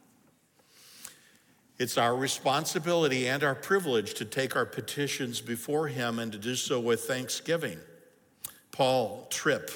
It's 1.79 1.97
our 1.97 2.15
responsibility 2.15 3.29
and 3.29 3.43
our 3.43 3.55
privilege 3.55 4.15
to 4.15 4.25
take 4.25 4.57
our 4.57 4.67
petitions 4.67 5.41
before 5.41 5.89
him 5.89 6.19
and 6.19 6.33
to 6.33 6.39
do 6.39 6.55
so 6.55 6.81
with 6.81 7.05
thanksgiving. 7.05 7.79
Paul 8.73 9.27
Tripp 9.31 9.71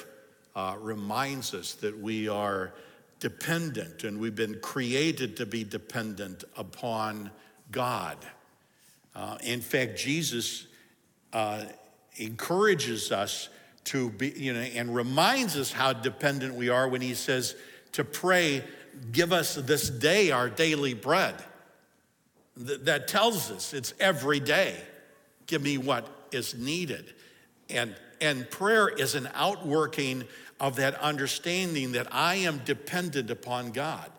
uh, 0.55 0.75
reminds 0.79 1.53
us 1.55 1.73
that 1.75 1.97
we 1.97 2.27
are 2.27 2.73
dependent, 3.21 4.03
and 4.03 4.19
we've 4.19 4.35
been 4.35 4.59
created 4.59 5.37
to 5.37 5.45
be 5.45 5.63
dependent 5.63 6.43
upon 6.57 7.31
God. 7.71 8.17
Uh, 9.15 9.37
in 9.43 9.61
fact, 9.61 9.97
Jesus 9.97 10.67
uh, 11.31 11.63
encourages 12.17 13.11
us 13.11 13.47
to 13.85 14.09
be, 14.09 14.29
you 14.29 14.53
know, 14.53 14.59
and 14.59 14.93
reminds 14.93 15.55
us 15.55 15.71
how 15.71 15.93
dependent 15.93 16.55
we 16.55 16.69
are 16.69 16.89
when 16.89 17.01
he 17.01 17.13
says 17.13 17.55
to 17.93 18.03
pray, 18.03 18.63
Give 19.11 19.31
us 19.31 19.55
this 19.55 19.89
day 19.89 20.31
our 20.31 20.49
daily 20.49 20.93
bread. 20.93 21.35
Th- 22.57 22.81
that 22.81 23.07
tells 23.07 23.49
us 23.49 23.73
it's 23.73 23.93
every 23.99 24.39
day. 24.39 24.75
Give 25.47 25.61
me 25.61 25.77
what 25.77 26.07
is 26.31 26.55
needed. 26.55 27.13
And, 27.69 27.95
and 28.19 28.49
prayer 28.49 28.89
is 28.89 29.15
an 29.15 29.29
outworking 29.33 30.25
of 30.61 30.75
that 30.75 30.93
understanding 31.01 31.93
that 31.93 32.07
I 32.11 32.35
am 32.35 32.61
dependent 32.63 33.31
upon 33.31 33.71
God. 33.71 34.09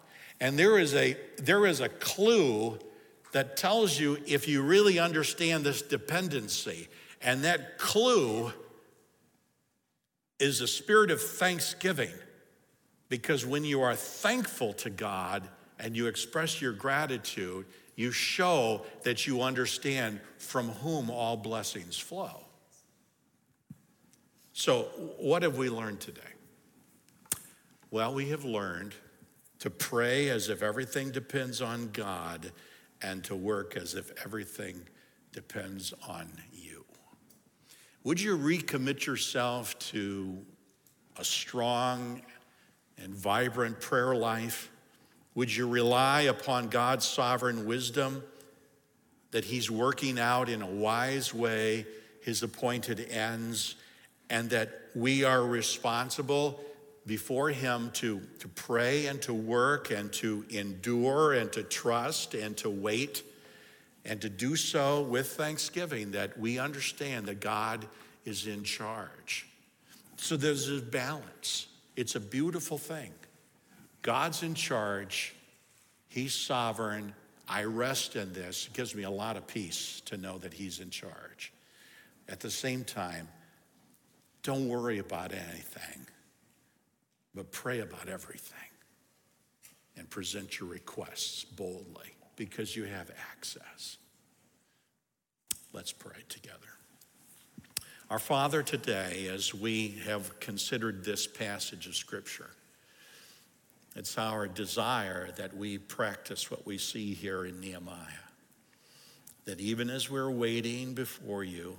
And 0.40 0.58
there 0.58 0.76
is 0.76 0.92
a, 0.92 1.16
there 1.36 1.64
is 1.66 1.80
a 1.80 1.88
clue 1.88 2.80
that 3.30 3.56
tells 3.56 3.98
you 3.98 4.18
if 4.26 4.48
you 4.48 4.60
really 4.60 4.98
understand 4.98 5.64
this 5.64 5.80
dependency. 5.82 6.88
And 7.22 7.44
that 7.44 7.78
clue 7.78 8.52
is 10.40 10.58
the 10.58 10.66
spirit 10.66 11.12
of 11.12 11.22
thanksgiving. 11.22 12.12
Because 13.08 13.46
when 13.46 13.64
you 13.64 13.80
are 13.82 13.94
thankful 13.94 14.72
to 14.74 14.90
God 14.90 15.48
and 15.78 15.96
you 15.96 16.08
express 16.08 16.60
your 16.60 16.72
gratitude, 16.72 17.66
you 17.94 18.10
show 18.10 18.82
that 19.04 19.28
you 19.28 19.42
understand 19.42 20.18
from 20.38 20.70
whom 20.70 21.08
all 21.08 21.36
blessings 21.36 21.96
flow. 21.96 22.40
So, 24.54 24.82
what 25.18 25.44
have 25.44 25.56
we 25.56 25.70
learned 25.70 26.00
today? 26.00 26.31
Well, 27.92 28.14
we 28.14 28.30
have 28.30 28.46
learned 28.46 28.94
to 29.58 29.68
pray 29.68 30.30
as 30.30 30.48
if 30.48 30.62
everything 30.62 31.10
depends 31.10 31.60
on 31.60 31.90
God 31.92 32.50
and 33.02 33.22
to 33.24 33.36
work 33.36 33.76
as 33.76 33.94
if 33.94 34.10
everything 34.24 34.80
depends 35.30 35.92
on 36.08 36.26
you. 36.54 36.86
Would 38.02 38.18
you 38.18 38.38
recommit 38.38 39.04
yourself 39.04 39.78
to 39.90 40.38
a 41.18 41.24
strong 41.24 42.22
and 42.96 43.14
vibrant 43.14 43.78
prayer 43.78 44.14
life? 44.14 44.70
Would 45.34 45.54
you 45.54 45.68
rely 45.68 46.22
upon 46.22 46.68
God's 46.68 47.06
sovereign 47.06 47.66
wisdom 47.66 48.22
that 49.32 49.44
He's 49.44 49.70
working 49.70 50.18
out 50.18 50.48
in 50.48 50.62
a 50.62 50.66
wise 50.66 51.34
way 51.34 51.84
His 52.22 52.42
appointed 52.42 53.06
ends, 53.10 53.74
and 54.30 54.48
that 54.48 54.80
we 54.94 55.24
are 55.24 55.44
responsible 55.44 56.58
before 57.06 57.50
Him 57.50 57.90
to, 57.94 58.20
to 58.38 58.48
pray 58.48 59.06
and 59.06 59.20
to 59.22 59.34
work 59.34 59.90
and 59.90 60.12
to 60.14 60.44
endure 60.50 61.32
and 61.32 61.52
to 61.52 61.62
trust 61.62 62.34
and 62.34 62.56
to 62.58 62.70
wait 62.70 63.22
and 64.04 64.20
to 64.20 64.28
do 64.28 64.56
so 64.56 65.02
with 65.02 65.28
thanksgiving 65.28 66.12
that 66.12 66.38
we 66.38 66.58
understand 66.58 67.26
that 67.26 67.40
God 67.40 67.86
is 68.24 68.46
in 68.46 68.64
charge. 68.64 69.46
So 70.16 70.36
there's 70.36 70.68
a 70.68 70.80
balance. 70.80 71.66
It's 71.96 72.14
a 72.14 72.20
beautiful 72.20 72.78
thing. 72.78 73.12
God's 74.02 74.42
in 74.42 74.54
charge, 74.54 75.34
He's 76.08 76.34
sovereign. 76.34 77.14
I 77.48 77.64
rest 77.64 78.16
in 78.16 78.32
this. 78.32 78.66
It 78.66 78.72
gives 78.72 78.94
me 78.94 79.02
a 79.02 79.10
lot 79.10 79.36
of 79.36 79.46
peace 79.46 80.02
to 80.06 80.16
know 80.16 80.38
that 80.38 80.52
He's 80.52 80.80
in 80.80 80.90
charge. 80.90 81.52
At 82.28 82.40
the 82.40 82.50
same 82.50 82.84
time, 82.84 83.28
don't 84.42 84.68
worry 84.68 84.98
about 84.98 85.32
anything, 85.32 86.06
but 87.34 87.50
pray 87.52 87.80
about 87.80 88.08
everything 88.08 88.58
and 89.96 90.08
present 90.08 90.60
your 90.60 90.68
requests 90.68 91.44
boldly 91.44 92.14
because 92.36 92.76
you 92.76 92.84
have 92.84 93.10
access. 93.32 93.98
Let's 95.72 95.92
pray 95.92 96.18
together. 96.28 96.58
Our 98.10 98.18
Father, 98.18 98.62
today, 98.62 99.28
as 99.32 99.54
we 99.54 100.00
have 100.04 100.38
considered 100.38 101.04
this 101.04 101.26
passage 101.26 101.86
of 101.86 101.96
Scripture, 101.96 102.50
it's 103.96 104.18
our 104.18 104.46
desire 104.46 105.30
that 105.36 105.56
we 105.56 105.78
practice 105.78 106.50
what 106.50 106.66
we 106.66 106.78
see 106.78 107.14
here 107.14 107.44
in 107.46 107.60
Nehemiah. 107.60 107.96
That 109.44 109.60
even 109.60 109.90
as 109.90 110.10
we're 110.10 110.30
waiting 110.30 110.94
before 110.94 111.44
you, 111.44 111.78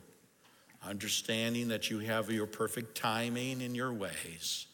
understanding 0.84 1.68
that 1.70 1.90
you 1.90 2.00
have 2.00 2.30
your 2.30 2.46
perfect 2.46 2.98
timing 2.98 3.62
in 3.62 3.74
your 3.74 3.94
ways, 3.94 4.68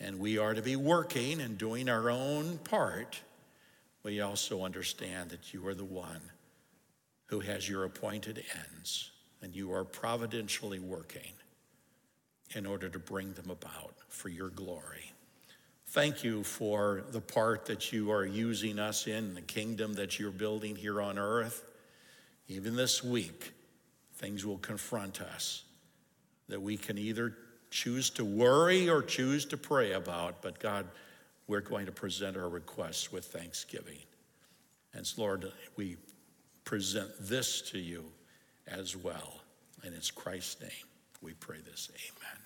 and 0.00 0.18
we 0.18 0.38
are 0.38 0.54
to 0.54 0.62
be 0.62 0.76
working 0.76 1.40
and 1.40 1.56
doing 1.56 1.88
our 1.88 2.10
own 2.10 2.58
part, 2.58 3.20
we 4.02 4.20
also 4.20 4.64
understand 4.64 5.30
that 5.30 5.54
you 5.54 5.66
are 5.66 5.74
the 5.74 5.84
one 5.84 6.20
who 7.26 7.40
has 7.40 7.68
your 7.68 7.84
appointed 7.84 8.44
ends, 8.54 9.10
and 9.40 9.54
you 9.54 9.72
are 9.72 9.84
providentially 9.84 10.78
working 10.78 11.32
in 12.54 12.66
order 12.66 12.88
to 12.88 12.98
bring 12.98 13.32
them 13.32 13.50
about 13.50 13.94
for 14.08 14.28
your 14.28 14.50
glory. 14.50 15.12
Thank 15.88 16.24
you 16.24 16.42
for 16.42 17.04
the 17.10 17.20
part 17.20 17.66
that 17.66 17.92
you 17.92 18.10
are 18.10 18.24
using 18.24 18.78
us 18.78 19.06
in, 19.06 19.34
the 19.34 19.40
kingdom 19.40 19.94
that 19.94 20.18
you're 20.18 20.30
building 20.30 20.76
here 20.76 21.00
on 21.00 21.18
earth. 21.18 21.64
Even 22.48 22.76
this 22.76 23.02
week, 23.02 23.52
things 24.16 24.44
will 24.44 24.58
confront 24.58 25.20
us 25.20 25.64
that 26.48 26.60
we 26.60 26.76
can 26.76 26.98
either 26.98 27.36
choose 27.74 28.08
to 28.08 28.24
worry 28.24 28.88
or 28.88 29.02
choose 29.02 29.44
to 29.46 29.56
pray 29.56 29.92
about. 29.92 30.40
But 30.40 30.60
God, 30.60 30.86
we're 31.48 31.60
going 31.60 31.86
to 31.86 31.92
present 31.92 32.36
our 32.36 32.48
requests 32.48 33.10
with 33.10 33.24
thanksgiving. 33.24 33.98
And 34.94 35.12
Lord, 35.18 35.52
we 35.76 35.96
present 36.64 37.10
this 37.20 37.60
to 37.72 37.78
you 37.78 38.04
as 38.68 38.96
well. 38.96 39.40
And 39.82 39.92
it's 39.92 40.12
Christ's 40.12 40.62
name 40.62 40.70
we 41.20 41.32
pray 41.34 41.58
this. 41.68 41.90
Amen. 41.90 42.43